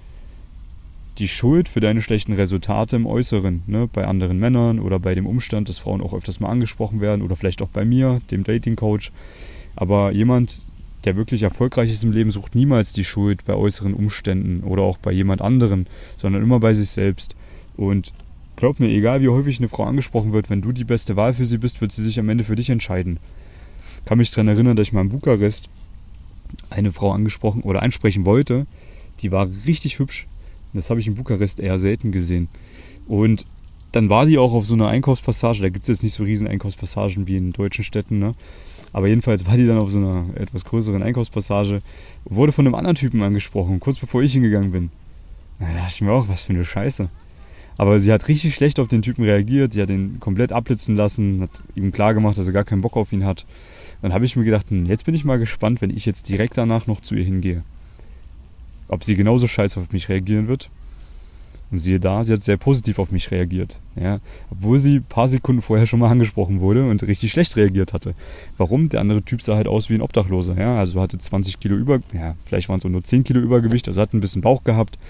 die 1.18 1.28
Schuld 1.28 1.68
für 1.68 1.80
deine 1.80 2.02
schlechten 2.02 2.32
Resultate 2.32 2.96
im 2.96 3.06
Äußeren, 3.06 3.62
ne? 3.66 3.88
bei 3.92 4.06
anderen 4.06 4.38
Männern 4.38 4.80
oder 4.80 4.98
bei 4.98 5.14
dem 5.14 5.26
Umstand, 5.26 5.68
dass 5.68 5.78
Frauen 5.78 6.00
auch 6.00 6.12
öfters 6.12 6.40
mal 6.40 6.50
angesprochen 6.50 7.00
werden 7.00 7.22
oder 7.22 7.36
vielleicht 7.36 7.62
auch 7.62 7.68
bei 7.68 7.84
mir, 7.84 8.20
dem 8.30 8.44
Dating 8.44 8.76
Coach. 8.76 9.12
Aber 9.76 10.10
jemand, 10.12 10.66
der 11.04 11.16
wirklich 11.16 11.42
erfolgreich 11.42 11.90
ist 11.90 12.04
im 12.04 12.12
Leben, 12.12 12.30
sucht 12.30 12.54
niemals 12.54 12.92
die 12.92 13.04
Schuld 13.04 13.44
bei 13.44 13.54
äußeren 13.54 13.94
Umständen 13.94 14.64
oder 14.64 14.82
auch 14.82 14.98
bei 14.98 15.12
jemand 15.12 15.42
anderem, 15.42 15.86
sondern 16.16 16.42
immer 16.42 16.60
bei 16.60 16.72
sich 16.72 16.88
selbst. 16.88 17.36
Und 17.76 18.12
glaub 18.56 18.80
mir, 18.80 18.88
egal 18.88 19.20
wie 19.20 19.28
häufig 19.28 19.58
eine 19.58 19.68
Frau 19.68 19.84
angesprochen 19.84 20.32
wird, 20.32 20.50
wenn 20.50 20.62
du 20.62 20.72
die 20.72 20.84
beste 20.84 21.16
Wahl 21.16 21.34
für 21.34 21.44
sie 21.44 21.58
bist, 21.58 21.80
wird 21.80 21.92
sie 21.92 22.02
sich 22.02 22.18
am 22.18 22.28
Ende 22.28 22.44
für 22.44 22.56
dich 22.56 22.70
entscheiden. 22.70 23.18
Ich 24.00 24.06
kann 24.06 24.18
mich 24.18 24.30
daran 24.30 24.48
erinnern, 24.48 24.76
dass 24.76 24.88
ich 24.88 24.92
mal 24.92 25.02
in 25.02 25.10
Bukarest 25.10 25.68
eine 26.70 26.92
Frau 26.92 27.12
angesprochen 27.12 27.62
oder 27.62 27.82
ansprechen 27.82 28.26
wollte, 28.26 28.66
die 29.20 29.32
war 29.32 29.48
richtig 29.66 29.98
hübsch. 29.98 30.26
Das 30.72 30.90
habe 30.90 31.00
ich 31.00 31.06
in 31.06 31.14
Bukarest 31.14 31.60
eher 31.60 31.78
selten 31.78 32.10
gesehen. 32.12 32.48
Und 33.06 33.44
dann 33.92 34.10
war 34.10 34.26
die 34.26 34.38
auch 34.38 34.52
auf 34.52 34.66
so 34.66 34.74
einer 34.74 34.88
Einkaufspassage. 34.88 35.62
Da 35.62 35.68
gibt 35.68 35.84
es 35.84 35.88
jetzt 35.88 36.02
nicht 36.02 36.14
so 36.14 36.24
riesen 36.24 36.48
Einkaufspassagen 36.48 37.28
wie 37.28 37.36
in 37.36 37.52
deutschen 37.52 37.84
Städten. 37.84 38.18
Ne? 38.18 38.34
Aber 38.94 39.08
jedenfalls 39.08 39.44
war 39.46 39.58
die 39.58 39.66
dann 39.66 39.76
auf 39.76 39.90
so 39.90 39.98
einer 39.98 40.24
etwas 40.36 40.64
größeren 40.64 41.02
Einkaufspassage. 41.02 41.82
Wurde 42.24 42.52
von 42.52 42.66
einem 42.66 42.74
anderen 42.74 42.96
Typen 42.96 43.22
angesprochen, 43.22 43.78
kurz 43.78 43.98
bevor 43.98 44.22
ich 44.22 44.32
hingegangen 44.32 44.72
bin. 44.72 44.90
Da 45.58 45.66
dachte 45.66 45.92
ich 45.94 46.00
mir 46.00 46.12
auch, 46.12 46.28
was 46.28 46.42
für 46.42 46.54
eine 46.54 46.64
Scheiße. 46.64 47.10
Aber 47.76 48.00
sie 48.00 48.10
hat 48.10 48.28
richtig 48.28 48.54
schlecht 48.54 48.80
auf 48.80 48.88
den 48.88 49.02
Typen 49.02 49.24
reagiert. 49.24 49.74
Sie 49.74 49.82
hat 49.82 49.90
ihn 49.90 50.18
komplett 50.20 50.52
abblitzen 50.52 50.96
lassen, 50.96 51.42
hat 51.42 51.62
ihm 51.74 51.92
klargemacht, 51.92 52.38
dass 52.38 52.46
er 52.46 52.54
gar 52.54 52.64
keinen 52.64 52.80
Bock 52.80 52.96
auf 52.96 53.12
ihn 53.12 53.26
hat. 53.26 53.44
Dann 54.00 54.14
habe 54.14 54.24
ich 54.24 54.36
mir 54.36 54.44
gedacht, 54.44 54.70
hm, 54.70 54.86
jetzt 54.86 55.04
bin 55.04 55.14
ich 55.14 55.26
mal 55.26 55.38
gespannt, 55.38 55.82
wenn 55.82 55.90
ich 55.90 56.06
jetzt 56.06 56.30
direkt 56.30 56.56
danach 56.56 56.86
noch 56.86 57.00
zu 57.00 57.14
ihr 57.14 57.24
hingehe 57.24 57.62
ob 58.88 59.04
sie 59.04 59.16
genauso 59.16 59.48
scheiße 59.48 59.80
auf 59.80 59.92
mich 59.92 60.08
reagieren 60.08 60.48
wird. 60.48 60.70
Und 61.74 61.80
siehe 61.80 61.98
da, 61.98 62.22
sie 62.22 62.32
hat 62.32 62.44
sehr 62.44 62.56
positiv 62.56 63.00
auf 63.00 63.10
mich 63.10 63.32
reagiert. 63.32 63.80
Ja, 63.96 64.20
obwohl 64.48 64.78
sie 64.78 64.98
ein 64.98 65.02
paar 65.02 65.26
Sekunden 65.26 65.60
vorher 65.60 65.88
schon 65.88 65.98
mal 65.98 66.08
angesprochen 66.08 66.60
wurde 66.60 66.88
und 66.88 67.02
richtig 67.02 67.32
schlecht 67.32 67.56
reagiert 67.56 67.92
hatte. 67.92 68.14
Warum? 68.58 68.90
Der 68.90 69.00
andere 69.00 69.22
Typ 69.22 69.42
sah 69.42 69.56
halt 69.56 69.66
aus 69.66 69.90
wie 69.90 69.94
ein 69.94 70.00
Obdachloser. 70.00 70.56
Ja, 70.56 70.78
also 70.78 71.00
hatte 71.00 71.18
20 71.18 71.58
Kilo 71.58 71.74
über, 71.74 71.98
ja, 72.12 72.36
vielleicht 72.46 72.68
waren 72.68 72.78
es 72.78 72.84
auch 72.84 72.90
nur 72.90 73.02
10 73.02 73.24
Kilo 73.24 73.40
Übergewicht, 73.40 73.88
also 73.88 74.00
hat 74.00 74.14
ein 74.14 74.20
bisschen 74.20 74.40
Bauch 74.40 74.62
gehabt, 74.62 75.00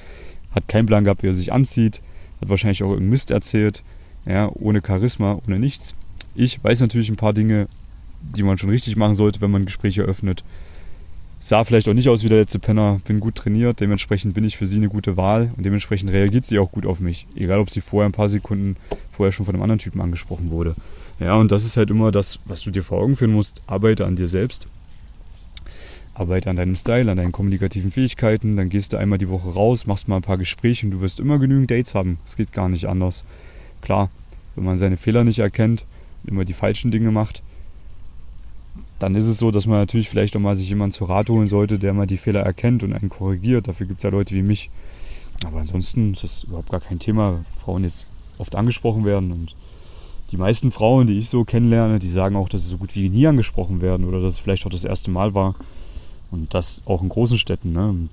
hat 0.54 0.66
keinen 0.66 0.86
Plan 0.86 1.04
gehabt, 1.04 1.22
wie 1.22 1.26
er 1.26 1.34
sich 1.34 1.52
anzieht, 1.52 2.00
hat 2.40 2.48
wahrscheinlich 2.48 2.82
auch 2.82 2.88
irgendeinen 2.88 3.10
Mist 3.10 3.30
erzählt. 3.30 3.82
Ja, 4.24 4.50
ohne 4.54 4.80
Charisma, 4.80 5.38
ohne 5.46 5.58
nichts. 5.58 5.94
Ich 6.34 6.64
weiß 6.64 6.80
natürlich 6.80 7.10
ein 7.10 7.16
paar 7.16 7.34
Dinge, 7.34 7.68
die 8.22 8.42
man 8.42 8.56
schon 8.56 8.70
richtig 8.70 8.96
machen 8.96 9.14
sollte, 9.14 9.42
wenn 9.42 9.50
man 9.50 9.66
Gespräche 9.66 10.00
öffnet 10.00 10.42
sah 11.44 11.62
vielleicht 11.62 11.90
auch 11.90 11.92
nicht 11.94 12.08
aus 12.08 12.24
wie 12.24 12.30
der 12.30 12.38
letzte 12.38 12.58
Penner, 12.58 13.02
bin 13.04 13.20
gut 13.20 13.34
trainiert, 13.34 13.78
dementsprechend 13.80 14.32
bin 14.32 14.44
ich 14.44 14.56
für 14.56 14.64
sie 14.64 14.78
eine 14.78 14.88
gute 14.88 15.18
Wahl 15.18 15.50
und 15.58 15.66
dementsprechend 15.66 16.10
reagiert 16.10 16.46
sie 16.46 16.58
auch 16.58 16.72
gut 16.72 16.86
auf 16.86 17.00
mich. 17.00 17.26
Egal, 17.36 17.58
ob 17.58 17.68
sie 17.68 17.82
vorher 17.82 18.08
ein 18.08 18.12
paar 18.12 18.30
Sekunden 18.30 18.76
vorher 19.12 19.30
schon 19.30 19.44
von 19.44 19.54
einem 19.54 19.62
anderen 19.62 19.78
Typen 19.78 20.00
angesprochen 20.00 20.50
wurde. 20.50 20.74
Ja, 21.20 21.34
und 21.34 21.52
das 21.52 21.66
ist 21.66 21.76
halt 21.76 21.90
immer 21.90 22.10
das, 22.12 22.40
was 22.46 22.62
du 22.62 22.70
dir 22.70 22.82
vor 22.82 22.98
Augen 23.02 23.14
führen 23.14 23.32
musst. 23.32 23.60
Arbeite 23.66 24.06
an 24.06 24.16
dir 24.16 24.26
selbst. 24.26 24.68
Arbeite 26.14 26.48
an 26.48 26.56
deinem 26.56 26.76
Style, 26.76 27.10
an 27.10 27.18
deinen 27.18 27.32
kommunikativen 27.32 27.90
Fähigkeiten. 27.90 28.56
Dann 28.56 28.70
gehst 28.70 28.94
du 28.94 28.96
einmal 28.96 29.18
die 29.18 29.28
Woche 29.28 29.50
raus, 29.50 29.86
machst 29.86 30.08
mal 30.08 30.16
ein 30.16 30.22
paar 30.22 30.38
Gespräche 30.38 30.86
und 30.86 30.92
du 30.92 31.02
wirst 31.02 31.20
immer 31.20 31.38
genügend 31.38 31.70
Dates 31.70 31.94
haben. 31.94 32.18
Es 32.24 32.36
geht 32.36 32.54
gar 32.54 32.70
nicht 32.70 32.86
anders. 32.86 33.22
Klar, 33.82 34.08
wenn 34.54 34.64
man 34.64 34.78
seine 34.78 34.96
Fehler 34.96 35.24
nicht 35.24 35.40
erkennt, 35.40 35.84
immer 36.26 36.46
die 36.46 36.54
falschen 36.54 36.90
Dinge 36.90 37.10
macht, 37.10 37.42
dann 38.98 39.14
ist 39.14 39.26
es 39.26 39.38
so, 39.38 39.50
dass 39.50 39.66
man 39.66 39.78
natürlich 39.78 40.08
vielleicht 40.08 40.36
auch 40.36 40.40
mal 40.40 40.54
sich 40.54 40.68
jemanden 40.68 40.92
zu 40.92 41.04
Rat 41.04 41.28
holen 41.28 41.46
sollte, 41.46 41.78
der 41.78 41.92
mal 41.92 42.06
die 42.06 42.16
Fehler 42.16 42.40
erkennt 42.40 42.82
und 42.82 42.92
einen 42.92 43.08
korrigiert. 43.08 43.68
Dafür 43.68 43.86
gibt 43.86 43.98
es 44.00 44.04
ja 44.04 44.10
Leute 44.10 44.34
wie 44.34 44.42
mich. 44.42 44.70
Aber 45.44 45.58
ansonsten 45.58 46.12
ist 46.12 46.22
das 46.22 46.44
überhaupt 46.44 46.70
gar 46.70 46.80
kein 46.80 46.98
Thema, 46.98 47.44
Frauen 47.58 47.84
jetzt 47.84 48.06
oft 48.38 48.54
angesprochen 48.54 49.04
werden. 49.04 49.32
Und 49.32 49.56
die 50.30 50.36
meisten 50.36 50.70
Frauen, 50.70 51.06
die 51.06 51.18
ich 51.18 51.28
so 51.28 51.44
kennenlerne, 51.44 51.98
die 51.98 52.08
sagen 52.08 52.36
auch, 52.36 52.48
dass 52.48 52.62
sie 52.62 52.70
so 52.70 52.78
gut 52.78 52.94
wie 52.94 53.10
nie 53.10 53.26
angesprochen 53.26 53.80
werden 53.80 54.06
oder 54.06 54.20
dass 54.20 54.34
es 54.34 54.38
vielleicht 54.38 54.64
auch 54.64 54.70
das 54.70 54.84
erste 54.84 55.10
Mal 55.10 55.34
war. 55.34 55.54
Und 56.30 56.54
das 56.54 56.82
auch 56.86 57.02
in 57.02 57.08
großen 57.08 57.38
Städten. 57.38 57.72
Ne? 57.72 57.88
Und 57.88 58.10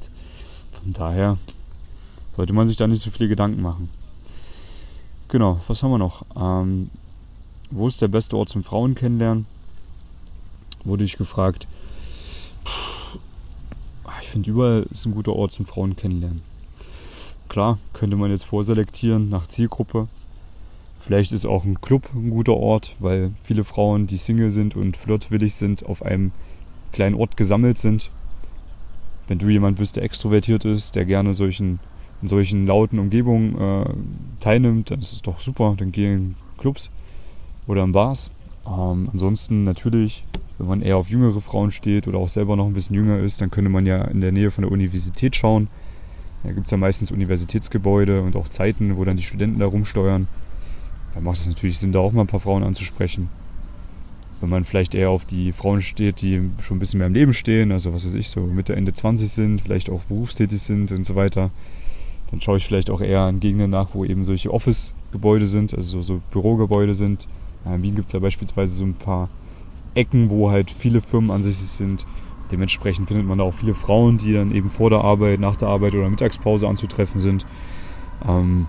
von 0.72 0.94
daher 0.94 1.38
sollte 2.32 2.54
man 2.54 2.68
sich 2.68 2.78
da 2.78 2.88
nicht 2.88 3.02
so 3.02 3.12
viele 3.12 3.30
Gedanken 3.30 3.62
machen. 3.62 3.90
Genau, 5.28 5.62
was 5.68 5.82
haben 5.82 5.92
wir 5.92 5.98
noch? 5.98 6.26
Ähm, 6.36 6.90
wo 7.70 7.88
ist 7.88 8.02
der 8.02 8.10
beste 8.10 8.36
Ort 8.36 8.50
zum 8.50 8.64
Frauen 8.64 8.96
kennenlernen? 8.96 9.46
Wurde 10.84 11.04
ich 11.04 11.18
gefragt. 11.18 11.68
Ich 14.22 14.28
finde, 14.28 14.50
überall 14.50 14.88
ist 14.92 15.06
ein 15.06 15.14
guter 15.14 15.34
Ort 15.34 15.52
zum 15.52 15.66
Frauen 15.66 15.96
kennenlernen. 15.96 16.42
Klar, 17.50 17.80
könnte 17.94 18.16
man 18.16 18.32
jetzt 18.32 18.46
vorselektieren 18.46 19.30
nach 19.30 19.48
Zielgruppe. 19.48 20.08
Vielleicht 21.00 21.34
ist 21.34 21.46
auch 21.46 21.66
ein 21.66 21.82
Club 21.82 22.10
ein 22.14 22.30
guter 22.30 22.56
Ort, 22.56 22.96
weil 23.00 23.32
viele 23.44 23.64
Frauen, 23.64 24.08
die 24.08 24.18
Single 24.18 24.52
sind 24.52 24.76
und 24.76 24.96
flirtwillig 24.96 25.56
sind, 25.56 25.86
auf 25.86 26.04
einem 26.04 26.32
kleinen 26.92 27.16
Ort 27.16 27.38
gesammelt 27.38 27.78
sind. 27.78 28.12
Wenn 29.28 29.40
du 29.40 29.50
jemand 29.50 29.78
bist, 29.78 29.96
der 29.96 30.04
extrovertiert 30.04 30.64
ist, 30.64 30.96
der 30.96 31.06
gerne 31.06 31.34
solchen, 31.34 31.80
in 32.22 32.28
solchen 32.28 32.68
lauten 32.68 33.00
Umgebungen 33.00 33.58
äh, 33.60 33.90
teilnimmt, 34.40 34.92
dann 34.92 35.00
ist 35.00 35.12
es 35.12 35.22
doch 35.22 35.42
super. 35.42 35.76
Dann 35.78 35.92
geh 35.92 36.14
in 36.14 36.36
Clubs 36.58 36.92
oder 37.68 37.84
in 37.84 37.92
Bars. 37.92 38.32
Ähm, 38.66 39.10
ansonsten 39.12 39.64
natürlich 39.64 40.26
wenn 40.58 40.68
man 40.68 40.82
eher 40.82 40.98
auf 40.98 41.10
jüngere 41.10 41.42
Frauen 41.42 41.72
steht 41.72 42.08
oder 42.08 42.20
auch 42.20 42.30
selber 42.30 42.56
noch 42.56 42.68
ein 42.68 42.74
bisschen 42.74 42.96
jünger 42.96 43.20
ist, 43.20 43.42
dann 43.42 43.52
könnte 43.52 43.70
man 43.70 43.86
ja 43.86 44.04
in 44.06 44.22
der 44.22 44.32
Nähe 44.32 44.52
von 44.52 44.64
der 44.64 44.72
Universität 44.72 45.36
schauen. 45.36 45.68
Da 46.44 46.52
gibt 46.52 46.66
es 46.66 46.72
ja 46.72 46.78
meistens 46.78 47.12
Universitätsgebäude 47.12 48.22
und 48.22 48.36
auch 48.36 48.50
Zeiten, 48.50 48.98
wo 48.98 49.06
dann 49.06 49.18
die 49.18 49.24
Studenten 49.24 49.60
da 49.60 49.66
rumsteuern. 49.66 50.28
Da 51.14 51.22
macht 51.22 51.40
es 51.40 51.48
natürlich 51.48 51.78
Sinn, 51.78 51.92
da 51.92 52.00
auch 52.00 52.12
mal 52.12 52.22
ein 52.22 52.28
paar 52.28 52.40
Frauen 52.40 52.64
anzusprechen. 52.64 53.30
Wenn 54.40 54.50
man 54.50 54.64
vielleicht 54.64 54.96
eher 54.96 55.12
auf 55.12 55.26
die 55.26 55.52
Frauen 55.52 55.82
steht, 55.82 56.22
die 56.22 56.42
schon 56.62 56.78
ein 56.78 56.80
bisschen 56.80 56.98
mehr 56.98 57.08
im 57.08 57.14
Leben 57.14 57.34
stehen, 57.34 57.72
also 57.72 57.94
was 57.94 58.06
weiß 58.06 58.16
ich, 58.16 58.30
so 58.30 58.42
Mitte, 58.42 58.76
Ende 58.76 58.94
20 58.94 59.30
sind, 59.30 59.62
vielleicht 59.62 59.90
auch 59.90 60.02
berufstätig 60.04 60.60
sind 60.62 60.92
und 60.92 61.06
so 61.06 61.16
weiter, 61.16 61.52
dann 62.32 62.42
schaue 62.42 62.58
ich 62.58 62.66
vielleicht 62.66 62.90
auch 62.90 63.02
eher 63.02 63.22
an 63.22 63.40
Gegenden 63.40 63.70
nach, 63.70 63.90
wo 63.94 64.04
eben 64.04 64.24
solche 64.24 64.52
Office-Gebäude 64.52 65.46
sind, 65.46 65.76
also 65.76 66.02
so 66.02 66.22
Bürogebäude 66.32 66.96
sind. 66.96 67.28
In 67.66 67.84
Wien 67.84 67.96
gibt 67.96 68.08
es 68.08 68.14
ja 68.14 68.20
beispielsweise 68.20 68.74
so 68.74 68.86
ein 68.86 68.96
paar 68.96 69.30
Ecken, 69.96 70.30
wo 70.30 70.52
halt 70.52 70.72
viele 70.72 71.02
Firmen 71.02 71.32
ansässig 71.32 71.68
sind. 71.68 72.06
Dementsprechend 72.52 73.08
findet 73.08 73.26
man 73.26 73.38
da 73.38 73.44
auch 73.46 73.54
viele 73.54 73.74
Frauen, 73.74 74.18
die 74.18 74.34
dann 74.34 74.52
eben 74.52 74.70
vor 74.70 74.90
der 74.90 75.02
Arbeit, 75.02 75.40
nach 75.40 75.56
der 75.56 75.70
Arbeit 75.70 75.94
oder 75.94 76.10
Mittagspause 76.10 76.68
anzutreffen 76.68 77.22
sind. 77.22 77.46
Ähm, 78.28 78.68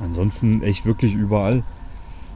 ansonsten 0.00 0.62
echt 0.62 0.86
wirklich 0.86 1.14
überall. 1.14 1.58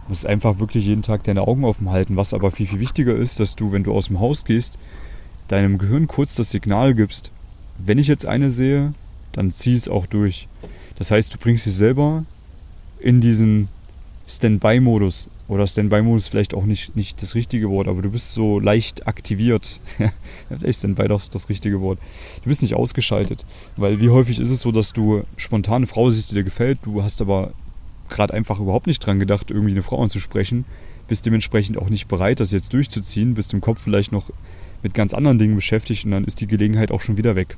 Du 0.07 0.11
musst 0.11 0.27
einfach 0.27 0.59
wirklich 0.59 0.87
jeden 0.87 1.03
Tag 1.03 1.25
deine 1.25 1.43
Augen 1.43 1.65
offen 1.65 1.91
halten. 1.91 2.17
Was 2.17 2.35
aber 2.35 2.51
viel, 2.51 2.67
viel 2.67 2.81
wichtiger 2.81 3.15
ist, 3.15 3.41
dass 3.41 3.57
du, 3.57 3.73
wenn 3.73 3.85
du 3.85 3.93
aus 3.93 4.07
dem 4.09 4.21
Haus 4.21 4.45
gehst, 4.45 4.79
deinem 5.49 5.79
Gehirn 5.79 6.07
kurz 6.07 6.35
das 6.35 6.51
Signal 6.51 6.95
gibst, 6.95 7.33
wenn 7.79 7.99
ich 7.99 8.07
jetzt 8.07 8.27
eine 8.27 8.51
sehe, 8.51 8.95
dann 9.33 9.53
zieh 9.53 9.75
es 9.75 9.89
auch 9.89 10.07
durch. 10.07 10.49
Das 10.97 11.11
heißt, 11.11 11.33
du 11.33 11.39
bringst 11.39 11.67
dich 11.67 11.75
selber 11.75 12.25
in 12.99 13.21
diesen 13.21 13.69
Standby-Modus. 14.27 15.29
Oder 15.49 15.67
Standby-Modus 15.67 16.29
vielleicht 16.29 16.55
auch 16.55 16.65
nicht, 16.65 16.97
nicht 16.97 17.23
das 17.23 17.35
richtige 17.35 17.71
Wort, 17.71 17.87
aber 17.87 18.03
du 18.03 18.11
bist 18.11 18.33
so 18.33 18.59
leicht 18.59 19.07
aktiviert. 19.07 19.81
vielleicht 20.49 20.81
Standby 20.81 21.09
doch 21.09 21.23
das 21.29 21.49
richtige 21.49 21.81
Wort. 21.81 21.99
Du 22.43 22.49
bist 22.49 22.63
nicht 22.63 22.75
ausgeschaltet. 22.75 23.45
Weil 23.77 24.01
wie 24.01 24.11
häufig 24.11 24.41
ist 24.41 24.51
es 24.51 24.61
so, 24.61 24.73
dass 24.73 24.93
du 24.93 25.23
spontan 25.37 25.77
eine 25.77 25.87
Frau 25.87 26.11
siehst, 26.11 26.31
die 26.31 26.35
dir 26.35 26.45
gefällt, 26.45 26.79
du 26.83 27.03
hast 27.03 27.21
aber 27.21 27.53
gerade 28.09 28.35
einfach 28.35 28.61
überhaupt 28.61 28.87
nicht 28.87 29.01
dran 29.01 29.19
gedacht, 29.19 29.51
irgendwie 29.51 29.73
eine 29.73 29.83
Frau 29.83 30.03
anzusprechen, 30.03 30.65
bist 31.09 31.27
dementsprechend 31.27 31.79
auch 31.79 31.89
nicht 31.89 32.09
bereit, 32.09 32.41
das 32.41 32.53
jetzt 32.53 32.73
durchzuziehen, 32.73 33.35
bist 33.35 33.53
im 33.53 33.61
Kopf 33.61 33.81
vielleicht 33.83 34.13
noch 34.13 34.31
mit 34.83 34.95
ganz 34.95 35.15
anderen 35.15 35.39
Dingen 35.39 35.57
beschäftigt 35.57 36.05
und 36.05 36.13
dann 36.13 36.25
ist 36.25 36.41
die 36.41 36.47
Gelegenheit 36.47 36.91
auch 36.91 37.01
schon 37.01 37.17
wieder 37.17 37.35
weg. 37.35 37.57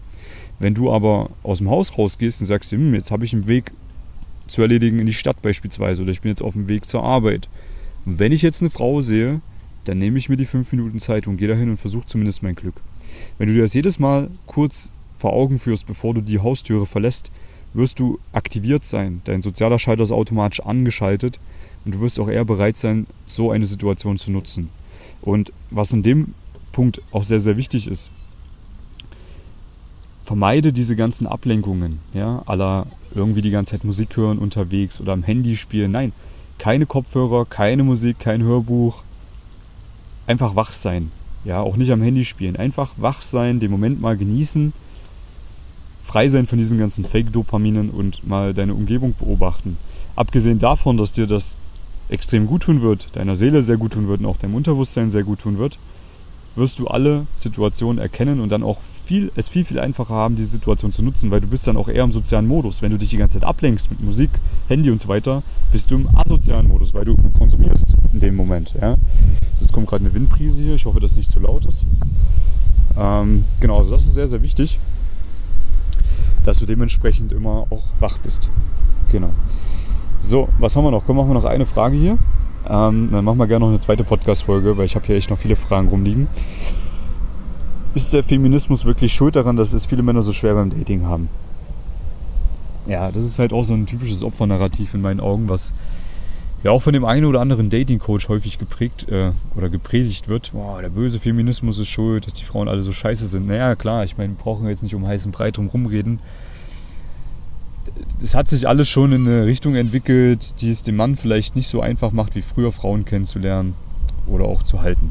Wenn 0.58 0.74
du 0.74 0.92
aber 0.92 1.30
aus 1.42 1.58
dem 1.58 1.70
Haus 1.70 1.96
rausgehst 1.96 2.40
und 2.40 2.46
sagst, 2.46 2.72
hm, 2.72 2.94
jetzt 2.94 3.10
habe 3.10 3.24
ich 3.24 3.32
einen 3.32 3.46
Weg 3.46 3.72
zu 4.48 4.62
erledigen 4.62 4.98
in 4.98 5.06
die 5.06 5.14
Stadt 5.14 5.40
beispielsweise 5.42 6.02
oder 6.02 6.10
ich 6.10 6.20
bin 6.20 6.30
jetzt 6.30 6.42
auf 6.42 6.54
dem 6.54 6.68
Weg 6.68 6.88
zur 6.88 7.02
Arbeit. 7.02 7.48
Und 8.04 8.18
wenn 8.18 8.32
ich 8.32 8.42
jetzt 8.42 8.60
eine 8.60 8.70
Frau 8.70 9.00
sehe, 9.00 9.40
dann 9.84 9.98
nehme 9.98 10.18
ich 10.18 10.28
mir 10.28 10.36
die 10.36 10.46
fünf 10.46 10.72
Minuten 10.72 10.98
Zeit 10.98 11.26
und 11.26 11.36
gehe 11.36 11.48
dahin 11.48 11.70
und 11.70 11.76
versuche 11.76 12.06
zumindest 12.06 12.42
mein 12.42 12.54
Glück. 12.54 12.74
Wenn 13.38 13.48
du 13.48 13.54
dir 13.54 13.62
das 13.62 13.74
jedes 13.74 13.98
Mal 13.98 14.28
kurz 14.46 14.92
vor 15.16 15.32
Augen 15.32 15.58
führst, 15.58 15.86
bevor 15.86 16.14
du 16.14 16.20
die 16.20 16.38
Haustüre 16.38 16.86
verlässt, 16.86 17.30
wirst 17.74 17.98
du 17.98 18.18
aktiviert 18.32 18.84
sein. 18.84 19.20
Dein 19.24 19.42
sozialer 19.42 19.78
Schalter 19.78 20.02
ist 20.02 20.12
automatisch 20.12 20.60
angeschaltet 20.60 21.38
und 21.84 21.94
du 21.94 22.00
wirst 22.00 22.18
auch 22.20 22.28
eher 22.28 22.44
bereit 22.44 22.76
sein, 22.76 23.06
so 23.24 23.50
eine 23.50 23.66
Situation 23.66 24.18
zu 24.18 24.30
nutzen. 24.32 24.70
Und 25.20 25.52
was 25.70 25.92
in 25.92 26.02
dem 26.02 26.34
Punkt 26.72 27.02
auch 27.10 27.24
sehr, 27.24 27.40
sehr 27.40 27.56
wichtig 27.56 27.88
ist, 27.88 28.10
vermeide 30.28 30.74
diese 30.74 30.94
ganzen 30.94 31.26
Ablenkungen, 31.26 32.00
ja, 32.12 32.42
aller 32.44 32.86
irgendwie 33.14 33.40
die 33.40 33.50
ganze 33.50 33.70
Zeit 33.70 33.84
Musik 33.84 34.14
hören 34.14 34.36
unterwegs 34.36 35.00
oder 35.00 35.14
am 35.14 35.22
Handy 35.22 35.56
spielen. 35.56 35.90
Nein, 35.90 36.12
keine 36.58 36.84
Kopfhörer, 36.84 37.46
keine 37.46 37.82
Musik, 37.82 38.18
kein 38.18 38.42
Hörbuch. 38.42 39.02
Einfach 40.26 40.54
wach 40.54 40.74
sein. 40.74 41.12
Ja, 41.46 41.60
auch 41.62 41.76
nicht 41.76 41.90
am 41.92 42.02
Handy 42.02 42.26
spielen. 42.26 42.56
Einfach 42.56 42.90
wach 42.98 43.22
sein, 43.22 43.58
den 43.58 43.70
Moment 43.70 44.02
mal 44.02 44.18
genießen. 44.18 44.74
frei 46.02 46.28
sein 46.28 46.46
von 46.46 46.58
diesen 46.58 46.76
ganzen 46.76 47.06
Fake-Dopaminen 47.06 47.88
und 47.88 48.28
mal 48.28 48.52
deine 48.52 48.74
Umgebung 48.74 49.14
beobachten. 49.18 49.78
Abgesehen 50.14 50.58
davon, 50.58 50.98
dass 50.98 51.14
dir 51.14 51.26
das 51.26 51.56
extrem 52.10 52.46
gut 52.46 52.64
tun 52.64 52.82
wird, 52.82 53.16
deiner 53.16 53.34
Seele 53.34 53.62
sehr 53.62 53.78
gut 53.78 53.94
tun 53.94 54.08
wird 54.08 54.20
und 54.20 54.26
auch 54.26 54.36
deinem 54.36 54.56
Unterbewusstsein 54.56 55.10
sehr 55.10 55.24
gut 55.24 55.38
tun 55.38 55.56
wird, 55.56 55.78
wirst 56.58 56.78
du 56.78 56.86
alle 56.86 57.26
Situationen 57.36 57.98
erkennen 57.98 58.40
und 58.40 58.50
dann 58.50 58.62
auch 58.62 58.80
viel, 58.80 59.32
es 59.36 59.48
viel, 59.48 59.64
viel 59.64 59.80
einfacher 59.80 60.14
haben, 60.14 60.36
diese 60.36 60.50
Situation 60.50 60.92
zu 60.92 61.02
nutzen, 61.02 61.30
weil 61.30 61.40
du 61.40 61.46
bist 61.46 61.66
dann 61.66 61.76
auch 61.76 61.88
eher 61.88 62.04
im 62.04 62.12
sozialen 62.12 62.46
Modus. 62.46 62.82
Wenn 62.82 62.90
du 62.90 62.98
dich 62.98 63.08
die 63.08 63.16
ganze 63.16 63.40
Zeit 63.40 63.48
ablenkst 63.48 63.90
mit 63.90 64.00
Musik, 64.00 64.30
Handy 64.68 64.90
und 64.90 65.00
so 65.00 65.08
weiter, 65.08 65.42
bist 65.72 65.90
du 65.90 65.94
im 65.96 66.08
asozialen 66.14 66.68
Modus, 66.68 66.92
weil 66.92 67.04
du 67.04 67.16
konsumierst 67.38 67.96
in 68.12 68.20
dem 68.20 68.36
Moment. 68.36 68.74
Ja? 68.80 68.96
Jetzt 69.60 69.72
kommt 69.72 69.86
gerade 69.86 70.04
eine 70.04 70.12
Windprise 70.12 70.62
hier, 70.62 70.74
ich 70.74 70.84
hoffe, 70.84 71.00
dass 71.00 71.12
es 71.12 71.16
nicht 71.16 71.30
zu 71.30 71.40
laut 71.40 71.64
ist. 71.64 71.86
Ähm, 72.98 73.44
genau, 73.60 73.78
also 73.78 73.92
das 73.92 74.04
ist 74.04 74.14
sehr, 74.14 74.28
sehr 74.28 74.42
wichtig, 74.42 74.78
dass 76.44 76.58
du 76.58 76.66
dementsprechend 76.66 77.32
immer 77.32 77.66
auch 77.70 77.84
wach 78.00 78.18
bist. 78.18 78.50
Genau. 79.10 79.30
So, 80.20 80.48
was 80.58 80.76
haben 80.76 80.84
wir 80.84 80.90
noch? 80.90 81.04
Komm, 81.06 81.16
machen 81.16 81.30
wir 81.30 81.34
noch 81.34 81.44
eine 81.44 81.64
Frage 81.64 81.96
hier. 81.96 82.18
Ähm, 82.66 83.08
dann 83.12 83.24
machen 83.24 83.38
wir 83.38 83.46
gerne 83.46 83.64
noch 83.64 83.70
eine 83.70 83.78
zweite 83.78 84.04
Podcast-Folge, 84.04 84.76
weil 84.76 84.86
ich 84.86 84.94
habe 84.94 85.06
hier 85.06 85.16
echt 85.16 85.30
noch 85.30 85.38
viele 85.38 85.56
Fragen 85.56 85.88
rumliegen. 85.88 86.28
Ist 87.94 88.12
der 88.12 88.22
Feminismus 88.22 88.84
wirklich 88.84 89.12
schuld 89.12 89.36
daran, 89.36 89.56
dass 89.56 89.72
es 89.72 89.86
viele 89.86 90.02
Männer 90.02 90.22
so 90.22 90.32
schwer 90.32 90.54
beim 90.54 90.70
Dating 90.70 91.06
haben? 91.06 91.28
Ja, 92.86 93.10
das 93.10 93.24
ist 93.24 93.38
halt 93.38 93.52
auch 93.52 93.64
so 93.64 93.74
ein 93.74 93.86
typisches 93.86 94.22
Opfernarrativ 94.22 94.94
in 94.94 95.00
meinen 95.00 95.20
Augen, 95.20 95.48
was 95.48 95.72
ja 96.62 96.70
auch 96.70 96.82
von 96.82 96.92
dem 96.92 97.04
einen 97.04 97.26
oder 97.26 97.40
anderen 97.40 97.70
Dating-Coach 97.70 98.28
häufig 98.28 98.58
geprägt 98.58 99.08
äh, 99.08 99.32
oder 99.56 99.68
gepredigt 99.68 100.28
wird. 100.28 100.52
Boah, 100.52 100.80
der 100.80 100.88
böse 100.88 101.18
Feminismus 101.18 101.78
ist 101.78 101.88
schuld, 101.88 102.26
dass 102.26 102.34
die 102.34 102.44
Frauen 102.44 102.68
alle 102.68 102.82
so 102.82 102.92
scheiße 102.92 103.26
sind. 103.26 103.46
Naja, 103.46 103.74
klar, 103.74 104.04
ich 104.04 104.16
meine, 104.16 104.30
wir 104.30 104.42
brauchen 104.42 104.68
jetzt 104.68 104.82
nicht 104.82 104.94
um 104.94 105.06
heißen 105.06 105.32
Brei 105.32 105.50
drum 105.50 105.68
rumreden 105.68 106.18
es 108.22 108.34
hat 108.34 108.48
sich 108.48 108.68
alles 108.68 108.88
schon 108.88 109.12
in 109.12 109.26
eine 109.26 109.46
Richtung 109.46 109.74
entwickelt, 109.74 110.60
die 110.60 110.70
es 110.70 110.82
dem 110.82 110.96
Mann 110.96 111.16
vielleicht 111.16 111.56
nicht 111.56 111.68
so 111.68 111.80
einfach 111.80 112.12
macht, 112.12 112.34
wie 112.34 112.42
früher 112.42 112.72
Frauen 112.72 113.04
kennenzulernen 113.04 113.74
oder 114.26 114.44
auch 114.44 114.62
zu 114.62 114.82
halten. 114.82 115.10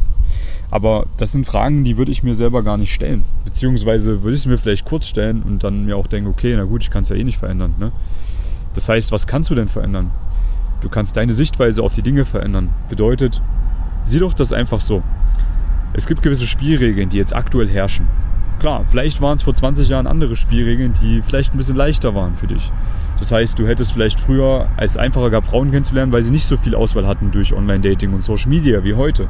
Aber 0.69 1.05
das 1.17 1.31
sind 1.31 1.45
Fragen, 1.45 1.83
die 1.83 1.97
würde 1.97 2.11
ich 2.11 2.23
mir 2.23 2.35
selber 2.35 2.63
gar 2.63 2.77
nicht 2.77 2.93
stellen. 2.93 3.23
Beziehungsweise 3.45 4.23
würde 4.23 4.35
ich 4.35 4.41
sie 4.41 4.49
mir 4.49 4.57
vielleicht 4.57 4.85
kurz 4.85 5.07
stellen 5.07 5.43
und 5.43 5.63
dann 5.63 5.85
mir 5.85 5.95
auch 5.95 6.07
denken, 6.07 6.29
okay, 6.29 6.53
na 6.57 6.65
gut, 6.65 6.83
ich 6.83 6.91
kann 6.91 7.03
es 7.03 7.09
ja 7.09 7.15
eh 7.15 7.23
nicht 7.23 7.37
verändern. 7.37 7.75
Ne? 7.79 7.91
Das 8.75 8.89
heißt, 8.89 9.11
was 9.11 9.27
kannst 9.27 9.49
du 9.49 9.55
denn 9.55 9.69
verändern? 9.69 10.11
Du 10.81 10.89
kannst 10.89 11.17
deine 11.17 11.33
Sichtweise 11.33 11.81
auf 11.81 11.93
die 11.93 12.01
Dinge 12.01 12.25
verändern. 12.25 12.69
Bedeutet, 12.89 13.41
sieh 14.05 14.19
doch 14.19 14.33
das 14.33 14.53
einfach 14.53 14.81
so. 14.81 15.01
Es 15.93 16.05
gibt 16.05 16.21
gewisse 16.21 16.45
Spielregeln, 16.47 17.09
die 17.09 17.17
jetzt 17.17 17.35
aktuell 17.35 17.67
herrschen. 17.67 18.07
Klar, 18.59 18.85
vielleicht 18.89 19.21
waren 19.21 19.35
es 19.35 19.43
vor 19.43 19.53
20 19.53 19.87
Jahren 19.87 20.07
andere 20.07 20.35
Spielregeln, 20.35 20.93
die 20.99 21.21
vielleicht 21.21 21.53
ein 21.53 21.57
bisschen 21.57 21.75
leichter 21.75 22.15
waren 22.15 22.33
für 22.33 22.47
dich. 22.47 22.71
Das 23.19 23.31
heißt, 23.31 23.59
du 23.59 23.67
hättest 23.67 23.91
vielleicht 23.91 24.19
früher 24.19 24.67
als 24.77 24.97
einfacher 24.97 25.29
gehabt, 25.29 25.45
Frauen 25.45 25.69
kennenzulernen, 25.69 26.11
weil 26.11 26.23
sie 26.23 26.31
nicht 26.31 26.47
so 26.47 26.57
viel 26.57 26.73
Auswahl 26.73 27.05
hatten 27.05 27.29
durch 27.29 27.53
Online-Dating 27.53 28.13
und 28.13 28.23
Social 28.23 28.49
Media 28.49 28.83
wie 28.83 28.95
heute. 28.95 29.27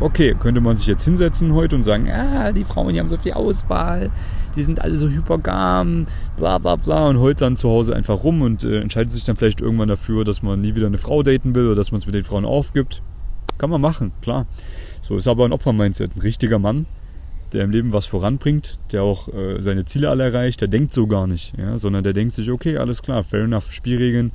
Okay, 0.00 0.34
könnte 0.38 0.60
man 0.60 0.74
sich 0.74 0.88
jetzt 0.88 1.04
hinsetzen 1.04 1.52
heute 1.52 1.76
und 1.76 1.84
sagen, 1.84 2.06
ja, 2.06 2.50
die 2.50 2.64
Frauen, 2.64 2.92
die 2.92 2.98
haben 2.98 3.08
so 3.08 3.16
viel 3.16 3.32
Auswahl, 3.32 4.10
die 4.56 4.64
sind 4.64 4.80
alle 4.80 4.96
so 4.96 5.08
hypergam, 5.08 6.06
bla 6.36 6.58
bla 6.58 6.74
bla 6.74 7.06
und 7.06 7.20
heult 7.20 7.40
dann 7.40 7.56
zu 7.56 7.68
Hause 7.68 7.94
einfach 7.94 8.24
rum 8.24 8.42
und 8.42 8.64
äh, 8.64 8.80
entscheidet 8.80 9.12
sich 9.12 9.24
dann 9.24 9.36
vielleicht 9.36 9.60
irgendwann 9.60 9.88
dafür, 9.88 10.24
dass 10.24 10.42
man 10.42 10.60
nie 10.60 10.74
wieder 10.74 10.88
eine 10.88 10.98
Frau 10.98 11.22
daten 11.22 11.54
will 11.54 11.66
oder 11.66 11.76
dass 11.76 11.92
man 11.92 11.98
es 11.98 12.06
mit 12.06 12.14
den 12.16 12.24
Frauen 12.24 12.44
aufgibt. 12.44 13.02
Kann 13.56 13.70
man 13.70 13.80
machen, 13.80 14.10
klar. 14.20 14.46
So 15.00 15.16
ist 15.16 15.28
aber 15.28 15.44
ein 15.44 15.52
Opfer-Mindset. 15.52 16.16
Ein 16.16 16.20
richtiger 16.22 16.58
Mann 16.58 16.86
der 17.54 17.64
im 17.64 17.70
Leben 17.70 17.92
was 17.92 18.06
voranbringt, 18.06 18.78
der 18.92 19.02
auch 19.02 19.28
äh, 19.32 19.60
seine 19.62 19.84
Ziele 19.84 20.10
alle 20.10 20.24
erreicht, 20.24 20.60
der 20.60 20.68
denkt 20.68 20.92
so 20.92 21.06
gar 21.06 21.26
nicht, 21.26 21.54
ja, 21.56 21.78
sondern 21.78 22.04
der 22.04 22.12
denkt 22.12 22.34
sich, 22.34 22.50
okay, 22.50 22.76
alles 22.76 23.02
klar, 23.02 23.24
fair 23.24 23.44
enough, 23.44 23.72
Spielregeln 23.72 24.32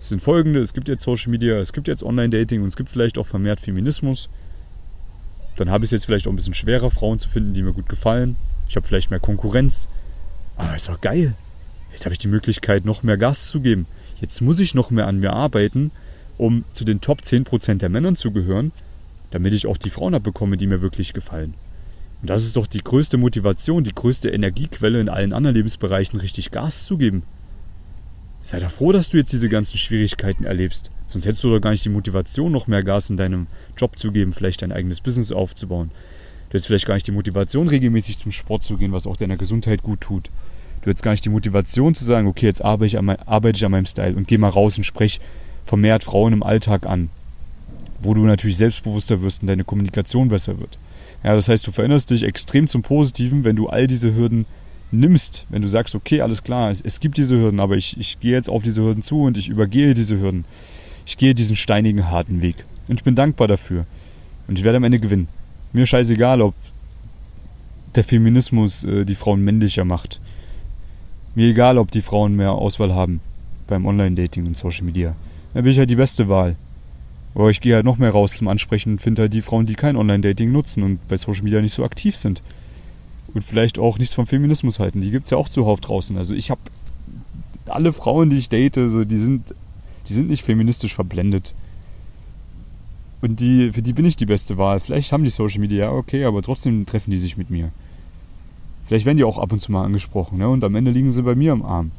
sind 0.00 0.22
folgende, 0.22 0.60
es 0.60 0.74
gibt 0.74 0.88
jetzt 0.88 1.02
Social 1.02 1.30
Media, 1.30 1.56
es 1.56 1.72
gibt 1.72 1.88
jetzt 1.88 2.02
Online-Dating 2.02 2.62
und 2.62 2.68
es 2.68 2.76
gibt 2.76 2.88
vielleicht 2.88 3.18
auch 3.18 3.26
vermehrt 3.26 3.60
Feminismus. 3.60 4.28
Dann 5.56 5.70
habe 5.70 5.84
ich 5.84 5.88
es 5.88 5.92
jetzt 5.92 6.04
vielleicht 6.04 6.28
auch 6.28 6.32
ein 6.32 6.36
bisschen 6.36 6.54
schwerer, 6.54 6.90
Frauen 6.90 7.18
zu 7.18 7.28
finden, 7.28 7.52
die 7.52 7.62
mir 7.62 7.72
gut 7.72 7.88
gefallen. 7.88 8.36
Ich 8.68 8.76
habe 8.76 8.86
vielleicht 8.86 9.10
mehr 9.10 9.18
Konkurrenz. 9.18 9.88
Aber 10.56 10.76
ist 10.76 10.88
doch 10.88 11.00
geil. 11.00 11.34
Jetzt 11.90 12.04
habe 12.04 12.12
ich 12.12 12.20
die 12.20 12.28
Möglichkeit, 12.28 12.84
noch 12.84 13.02
mehr 13.02 13.16
Gas 13.16 13.50
zu 13.50 13.60
geben. 13.60 13.86
Jetzt 14.20 14.40
muss 14.40 14.60
ich 14.60 14.74
noch 14.74 14.90
mehr 14.90 15.08
an 15.08 15.18
mir 15.18 15.32
arbeiten, 15.32 15.90
um 16.36 16.64
zu 16.74 16.84
den 16.84 17.00
Top 17.00 17.22
10% 17.22 17.78
der 17.78 17.88
Männern 17.88 18.14
zu 18.14 18.30
gehören, 18.30 18.70
damit 19.32 19.52
ich 19.52 19.66
auch 19.66 19.78
die 19.78 19.90
Frauen 19.90 20.14
abbekomme, 20.14 20.56
die 20.56 20.66
mir 20.68 20.80
wirklich 20.80 21.12
gefallen. 21.12 21.54
Und 22.20 22.30
das 22.30 22.42
ist 22.42 22.56
doch 22.56 22.66
die 22.66 22.82
größte 22.82 23.16
Motivation, 23.16 23.84
die 23.84 23.94
größte 23.94 24.30
Energiequelle 24.30 25.00
in 25.00 25.08
allen 25.08 25.32
anderen 25.32 25.56
Lebensbereichen, 25.56 26.18
richtig 26.18 26.50
Gas 26.50 26.84
zu 26.84 26.98
geben. 26.98 27.22
Sei 28.42 28.60
doch 28.60 28.70
froh, 28.70 28.92
dass 28.92 29.08
du 29.08 29.18
jetzt 29.18 29.32
diese 29.32 29.48
ganzen 29.48 29.78
Schwierigkeiten 29.78 30.44
erlebst. 30.44 30.90
Sonst 31.10 31.26
hättest 31.26 31.44
du 31.44 31.50
doch 31.50 31.60
gar 31.60 31.70
nicht 31.70 31.84
die 31.84 31.90
Motivation, 31.90 32.52
noch 32.52 32.66
mehr 32.66 32.82
Gas 32.82 33.10
in 33.10 33.16
deinem 33.16 33.46
Job 33.76 33.98
zu 33.98 34.12
geben, 34.12 34.32
vielleicht 34.32 34.62
dein 34.62 34.72
eigenes 34.72 35.00
Business 35.00 35.32
aufzubauen. 35.32 35.90
Du 36.48 36.54
hättest 36.54 36.66
vielleicht 36.66 36.86
gar 36.86 36.94
nicht 36.94 37.06
die 37.06 37.12
Motivation, 37.12 37.68
regelmäßig 37.68 38.18
zum 38.18 38.32
Sport 38.32 38.64
zu 38.64 38.76
gehen, 38.76 38.92
was 38.92 39.06
auch 39.06 39.16
deiner 39.16 39.36
Gesundheit 39.36 39.82
gut 39.82 40.00
tut. 40.00 40.30
Du 40.80 40.90
hättest 40.90 41.02
gar 41.02 41.10
nicht 41.12 41.24
die 41.24 41.30
Motivation 41.30 41.94
zu 41.94 42.04
sagen, 42.04 42.26
okay, 42.26 42.46
jetzt 42.46 42.64
arbeite 42.64 42.86
ich 42.86 42.98
an, 42.98 43.04
mein, 43.04 43.20
arbeite 43.20 43.56
ich 43.56 43.64
an 43.64 43.72
meinem 43.72 43.86
Style 43.86 44.16
und 44.16 44.28
geh 44.28 44.38
mal 44.38 44.48
raus 44.48 44.78
und 44.78 44.84
sprech 44.84 45.20
vermehrt 45.64 46.04
Frauen 46.04 46.32
im 46.32 46.42
Alltag 46.42 46.86
an. 46.86 47.10
Wo 48.00 48.14
du 48.14 48.24
natürlich 48.24 48.56
selbstbewusster 48.56 49.20
wirst 49.22 49.42
und 49.42 49.48
deine 49.48 49.64
Kommunikation 49.64 50.28
besser 50.28 50.58
wird. 50.58 50.78
Ja, 51.24 51.34
das 51.34 51.48
heißt, 51.48 51.66
du 51.66 51.72
veränderst 51.72 52.10
dich 52.10 52.22
extrem 52.22 52.66
zum 52.68 52.82
Positiven, 52.82 53.44
wenn 53.44 53.56
du 53.56 53.68
all 53.68 53.86
diese 53.86 54.14
Hürden 54.14 54.46
nimmst, 54.90 55.46
wenn 55.50 55.62
du 55.62 55.68
sagst, 55.68 55.94
okay, 55.94 56.20
alles 56.22 56.42
klar, 56.42 56.70
es, 56.70 56.80
es 56.80 57.00
gibt 57.00 57.16
diese 57.16 57.36
Hürden, 57.36 57.60
aber 57.60 57.76
ich, 57.76 57.98
ich 57.98 58.20
gehe 58.20 58.32
jetzt 58.32 58.48
auf 58.48 58.62
diese 58.62 58.82
Hürden 58.82 59.02
zu 59.02 59.22
und 59.22 59.36
ich 59.36 59.48
übergehe 59.48 59.94
diese 59.94 60.18
Hürden. 60.20 60.44
Ich 61.04 61.16
gehe 61.16 61.34
diesen 61.34 61.56
steinigen, 61.56 62.10
harten 62.10 62.42
Weg. 62.42 62.64
Und 62.86 63.00
ich 63.00 63.04
bin 63.04 63.14
dankbar 63.14 63.48
dafür. 63.48 63.86
Und 64.46 64.58
ich 64.58 64.64
werde 64.64 64.76
am 64.76 64.84
Ende 64.84 65.00
gewinnen. 65.00 65.28
Mir 65.72 65.86
scheißegal, 65.86 66.40
ob 66.40 66.54
der 67.94 68.04
Feminismus 68.04 68.84
äh, 68.84 69.04
die 69.04 69.14
Frauen 69.14 69.42
männlicher 69.42 69.84
macht. 69.84 70.20
Mir 71.34 71.48
egal, 71.48 71.78
ob 71.78 71.90
die 71.90 72.02
Frauen 72.02 72.34
mehr 72.34 72.52
Auswahl 72.52 72.94
haben 72.94 73.20
beim 73.66 73.86
Online-Dating 73.86 74.46
und 74.46 74.56
Social 74.56 74.84
Media. 74.84 75.14
Dann 75.54 75.64
bin 75.64 75.72
ich 75.72 75.78
halt 75.78 75.90
die 75.90 75.96
beste 75.96 76.28
Wahl. 76.28 76.56
Aber 77.38 77.50
ich 77.50 77.60
gehe 77.60 77.76
halt 77.76 77.84
noch 77.84 77.98
mehr 77.98 78.10
raus 78.10 78.32
zum 78.32 78.48
Ansprechen 78.48 78.94
und 78.94 79.00
finde 79.00 79.22
halt 79.22 79.32
die 79.32 79.42
Frauen, 79.42 79.64
die 79.64 79.74
kein 79.74 79.94
Online-Dating 79.94 80.50
nutzen 80.50 80.82
und 80.82 81.06
bei 81.06 81.16
Social 81.16 81.44
Media 81.44 81.60
nicht 81.60 81.72
so 81.72 81.84
aktiv 81.84 82.16
sind. 82.16 82.42
Und 83.32 83.44
vielleicht 83.44 83.78
auch 83.78 83.96
nichts 83.96 84.14
vom 84.14 84.26
Feminismus 84.26 84.80
halten. 84.80 85.00
Die 85.00 85.12
gibt 85.12 85.26
es 85.26 85.30
ja 85.30 85.38
auch 85.38 85.48
zuhauf 85.48 85.80
draußen. 85.80 86.18
Also 86.18 86.34
ich 86.34 86.50
habe 86.50 86.60
alle 87.66 87.92
Frauen, 87.92 88.28
die 88.28 88.38
ich 88.38 88.48
date, 88.48 88.74
so, 88.74 89.04
die 89.04 89.18
sind, 89.18 89.54
die 90.08 90.14
sind 90.14 90.28
nicht 90.28 90.42
feministisch 90.42 90.96
verblendet. 90.96 91.54
Und 93.20 93.38
die, 93.38 93.70
für 93.70 93.82
die 93.82 93.92
bin 93.92 94.04
ich 94.04 94.16
die 94.16 94.26
beste 94.26 94.58
Wahl. 94.58 94.80
Vielleicht 94.80 95.12
haben 95.12 95.22
die 95.22 95.30
Social 95.30 95.60
Media, 95.60 95.84
ja, 95.84 95.92
okay, 95.92 96.24
aber 96.24 96.42
trotzdem 96.42 96.86
treffen 96.86 97.12
die 97.12 97.18
sich 97.18 97.36
mit 97.36 97.50
mir. 97.50 97.70
Vielleicht 98.88 99.06
werden 99.06 99.16
die 99.16 99.24
auch 99.24 99.38
ab 99.38 99.52
und 99.52 99.62
zu 99.62 99.70
mal 99.70 99.84
angesprochen, 99.84 100.38
ne? 100.38 100.48
Und 100.48 100.64
am 100.64 100.74
Ende 100.74 100.90
liegen 100.90 101.12
sie 101.12 101.22
bei 101.22 101.36
mir 101.36 101.52
am 101.52 101.64
Arm. 101.64 101.92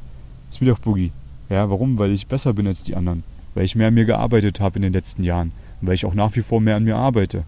Ist 0.50 0.60
mir 0.60 0.68
doch 0.68 0.80
Boogie. 0.80 1.14
Ja, 1.50 1.70
warum? 1.70 1.98
Weil 1.98 2.12
ich 2.12 2.28
besser 2.28 2.52
bin 2.52 2.68
als 2.68 2.84
die 2.84 2.98
anderen 2.98 3.24
weil 3.54 3.66
ich 3.66 3.76
mehr 3.76 3.88
an 3.88 3.94
mir 3.94 4.06
gearbeitet 4.06 4.60
habe 4.60 4.78
in 4.78 4.82
den 4.82 4.94
letzten 4.94 5.24
Jahren 5.24 5.52
und 5.82 5.88
weil 5.88 5.96
ich 5.96 6.06
auch 6.06 6.14
nach 6.14 6.36
wie 6.36 6.42
vor 6.42 6.62
mehr 6.62 6.76
an 6.76 6.84
mir 6.84 6.96
arbeite. 6.96 7.44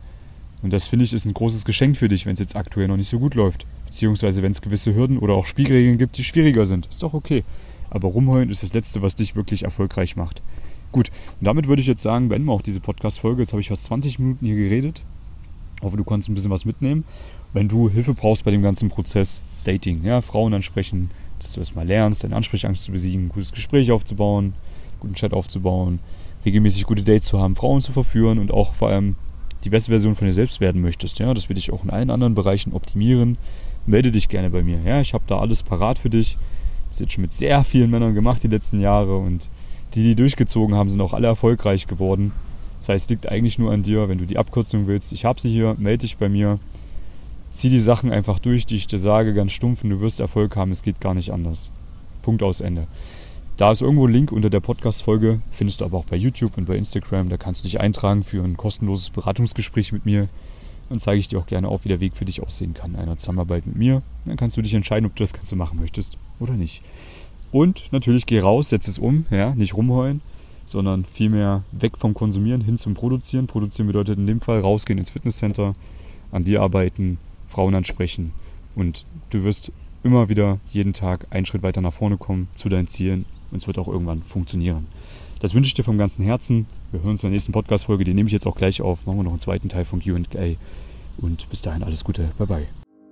Und 0.62 0.74
das 0.74 0.88
finde 0.88 1.06
ich 1.06 1.14
ist 1.14 1.26
ein 1.26 1.34
großes 1.34 1.66
Geschenk 1.66 1.98
für 1.98 2.08
dich, 2.08 2.26
wenn 2.26 2.34
es 2.34 2.40
jetzt 2.40 2.56
aktuell 2.56 2.88
noch 2.88 2.98
nicht 2.98 3.10
so 3.10 3.20
gut 3.20 3.36
läuft. 3.36 3.66
Beziehungsweise 3.86 4.44
wenn 4.44 4.52
es 4.52 4.62
gewisse 4.62 4.94
Hürden 4.94 5.18
oder 5.18 5.34
auch 5.34 5.48
Spielregeln 5.48 5.98
gibt, 5.98 6.18
die 6.18 6.24
schwieriger 6.24 6.66
sind. 6.66 6.86
Ist 6.88 7.04
doch 7.04 7.14
okay. 7.14 7.44
Aber 7.90 8.08
rumheulen 8.08 8.50
ist 8.50 8.64
das 8.64 8.74
Letzte, 8.74 9.02
was 9.02 9.16
dich 9.16 9.36
wirklich 9.36 9.64
erfolgreich 9.64 10.16
macht. 10.16 10.42
Gut, 10.92 11.10
und 11.40 11.46
damit 11.46 11.68
würde 11.68 11.82
ich 11.82 11.88
jetzt 11.88 12.04
sagen, 12.04 12.30
beenden 12.30 12.48
wir 12.48 12.54
auch 12.54 12.62
diese 12.62 12.80
Podcast-Folge. 12.80 13.42
Jetzt 13.42 13.54
habe 13.54 13.62
ich 13.62 13.70
fast 13.70 13.86
20 13.86 14.20
Minuten 14.20 14.46
hier 14.46 14.56
geredet. 14.56 15.02
Hoffe, 15.82 15.98
du 15.98 16.04
konntest 16.04 16.30
ein 16.30 16.36
bisschen 16.36 16.52
was 16.52 16.66
mitnehmen. 16.66 17.06
Wenn 17.54 17.68
du 17.68 17.90
Hilfe 17.90 18.14
brauchst 18.14 18.46
bei 18.46 18.52
dem 18.52 18.62
ganzen 18.62 18.90
Prozess, 18.90 19.42
Dating, 19.64 20.04
ja, 20.04 20.22
Frauen 20.22 20.54
ansprechen, 20.54 21.10
dass 21.40 21.54
du 21.54 21.60
erstmal 21.60 21.88
lernst, 21.88 22.24
deine 22.24 22.36
Ansprechangst 22.36 22.84
zu 22.84 22.92
besiegen, 22.92 23.26
ein 23.26 23.30
gutes 23.30 23.52
Gespräch 23.52 23.92
aufzubauen, 23.92 24.54
guten 25.02 25.16
Chat 25.16 25.34
aufzubauen, 25.34 26.00
regelmäßig 26.46 26.86
gute 26.86 27.04
Dates 27.04 27.28
zu 27.28 27.40
haben, 27.40 27.56
Frauen 27.56 27.82
zu 27.82 27.92
verführen 27.92 28.40
und 28.40 28.52
auch 28.52 28.74
vor 28.74 28.88
allem 28.88 29.16
die 29.64 29.70
beste 29.70 29.92
Version 29.92 30.16
von 30.16 30.28
dir 30.28 30.34
selbst 30.34 30.60
werden 30.60 30.82
möchtest, 30.82 31.20
ja, 31.20 31.34
das 31.34 31.50
will 31.50 31.58
ich 31.58 31.72
auch 31.72 31.84
in 31.84 31.90
allen 31.90 32.10
anderen 32.10 32.34
Bereichen 32.34 32.74
optimieren, 32.74 33.38
melde 33.86 34.12
dich 34.12 34.30
gerne 34.30 34.50
bei 34.50 34.64
mir. 34.64 34.80
Ja, 34.86 35.02
ich 35.02 35.14
habe 35.14 35.24
da 35.28 35.40
alles 35.40 35.64
parat 35.64 36.00
für 36.00 36.10
dich. 36.10 36.38
Das 36.88 36.98
ist 36.98 37.02
jetzt 37.02 37.14
schon 37.14 37.22
mit 37.22 37.32
sehr 37.32 37.64
vielen 37.64 37.92
Männern 37.92 38.16
gemacht 38.16 38.44
die 38.44 38.48
letzten 38.48 38.82
Jahre 38.82 39.18
und 39.18 39.50
die, 39.94 40.04
die 40.04 40.16
durchgezogen 40.16 40.76
haben, 40.76 40.90
sind 40.90 41.02
auch 41.02 41.14
alle 41.14 41.28
erfolgreich 41.28 41.88
geworden. 41.88 42.32
Das 42.80 42.90
heißt, 42.90 43.06
es 43.06 43.10
liegt 43.10 43.30
eigentlich 43.30 43.60
nur 43.60 43.72
an 43.72 43.84
dir, 43.84 44.10
wenn 44.10 44.18
du 44.18 44.26
die 44.26 44.38
Abkürzung 44.38 44.88
willst. 44.88 45.12
Ich 45.12 45.26
habe 45.26 45.40
sie 45.40 45.52
hier, 45.52 45.76
melde 45.78 46.00
dich 46.00 46.18
bei 46.18 46.30
mir. 46.30 46.60
Zieh 47.52 47.70
die 47.70 47.80
Sachen 47.80 48.12
einfach 48.12 48.40
durch, 48.40 48.66
die 48.66 48.76
ich 48.76 48.88
dir 48.88 48.98
sage, 48.98 49.34
ganz 49.34 49.52
stumpf 49.52 49.84
und 49.84 49.90
du 49.90 50.00
wirst 50.00 50.20
Erfolg 50.20 50.56
haben. 50.56 50.72
Es 50.72 50.82
geht 50.82 51.02
gar 51.02 51.14
nicht 51.14 51.32
anders. 51.32 51.72
Punkt 52.22 52.42
aus 52.44 52.62
Ende. 52.62 52.88
Da 53.58 53.72
ist 53.72 53.82
irgendwo 53.82 54.08
ein 54.08 54.14
Link 54.14 54.32
unter 54.32 54.50
der 54.50 54.60
Podcast-Folge, 54.60 55.42
findest 55.52 55.82
du 55.82 55.86
aber 55.86 55.98
auch 55.98 56.06
bei 56.06 56.16
YouTube 56.16 56.58
und 56.58 56.66
bei 56.66 56.78
Instagram. 56.78 57.30
Da 57.30 57.38
kannst 57.38 57.62
du 57.62 57.68
dich 57.68 57.80
eintragen 57.80 58.24
für 58.24 58.44
ein 58.44 58.58
kostenloses 58.58 59.10
Beratungsgespräch 59.12 59.92
mit 59.92 60.06
mir. 60.06 60.30
Dann 60.90 61.00
zeige 61.00 61.20
ich 61.20 61.28
dir 61.28 61.40
auch 61.40 61.46
gerne 61.46 61.68
auf, 61.68 61.86
wie 61.86 61.90
der 61.90 62.00
Weg 62.00 62.18
für 62.18 62.26
dich 62.26 62.42
aussehen 62.42 62.74
kann, 62.74 62.96
einer 62.96 63.18
Zusammenarbeit 63.18 63.68
mit 63.68 63.76
mir. 63.76 64.02
Dann 64.26 64.36
kannst 64.36 64.58
du 64.58 64.62
dich 64.62 64.74
entscheiden, 64.74 65.06
ob 65.06 65.16
du 65.16 65.24
das 65.24 65.34
Ganze 65.34 65.56
machen 65.56 65.80
möchtest 65.80 66.18
oder 66.40 66.54
nicht. 66.54 66.82
Und 67.52 67.92
natürlich 67.92 68.26
geh 68.26 68.40
raus, 68.40 68.70
setz 68.70 68.88
es 68.88 68.98
um, 68.98 69.26
ja, 69.30 69.54
nicht 69.54 69.76
rumheulen, 69.76 70.22
sondern 70.66 71.06
vielmehr 71.06 71.64
weg 71.72 71.98
vom 71.98 72.14
Konsumieren 72.14 72.62
hin 72.62 72.78
zum 72.78 72.94
Produzieren. 72.94 73.48
Produzieren 73.48 73.88
bedeutet 73.88 74.18
in 74.18 74.28
dem 74.28 74.42
Fall 74.42 74.60
rausgehen 74.60 74.98
ins 74.98 75.12
Fitnesscenter, 75.12 75.76
an 76.32 76.44
dir 76.44 76.62
arbeiten, 76.62 77.20
Frauen 77.48 77.76
ansprechen 77.76 78.32
und 78.76 79.06
du 79.30 79.44
wirst 79.44 79.72
immer 80.04 80.30
wieder 80.30 80.60
jeden 80.72 80.94
Tag 80.94 81.28
einen 81.30 81.46
Schritt 81.46 81.64
weiter 81.64 81.82
nach 81.82 81.94
vorne 81.94 82.18
kommen 82.18 82.48
zu 82.56 82.70
deinen 82.70 82.88
Zielen 82.88 83.26
und 83.52 83.58
es 83.58 83.68
wird 83.68 83.78
auch 83.78 83.88
irgendwann 83.88 84.24
funktionieren. 84.24 84.88
Das 85.40 85.54
wünsche 85.54 85.70
ich 85.70 85.74
dir 85.74 85.84
vom 85.84 85.98
ganzen 85.98 86.24
Herzen. 86.24 86.68
Wir 86.92 87.02
hören 87.02 87.12
uns 87.12 87.24
in 87.24 87.30
der 87.30 87.34
nächsten 87.34 87.52
Podcast-Folge, 87.52 88.04
die 88.04 88.14
nehme 88.14 88.28
ich 88.28 88.34
jetzt 88.34 88.46
auch 88.46 88.56
gleich 88.56 88.82
auf. 88.82 89.06
Machen 89.06 89.18
wir 89.18 89.24
noch 89.24 89.32
einen 89.32 89.40
zweiten 89.40 89.70
Teil 89.70 89.86
von 89.86 90.00
QA. 90.00 90.56
Und 91.18 91.50
bis 91.50 91.62
dahin 91.62 91.84
alles 91.84 92.04
Gute. 92.04 92.32
Bye 92.38 92.48
bye. 92.48 92.81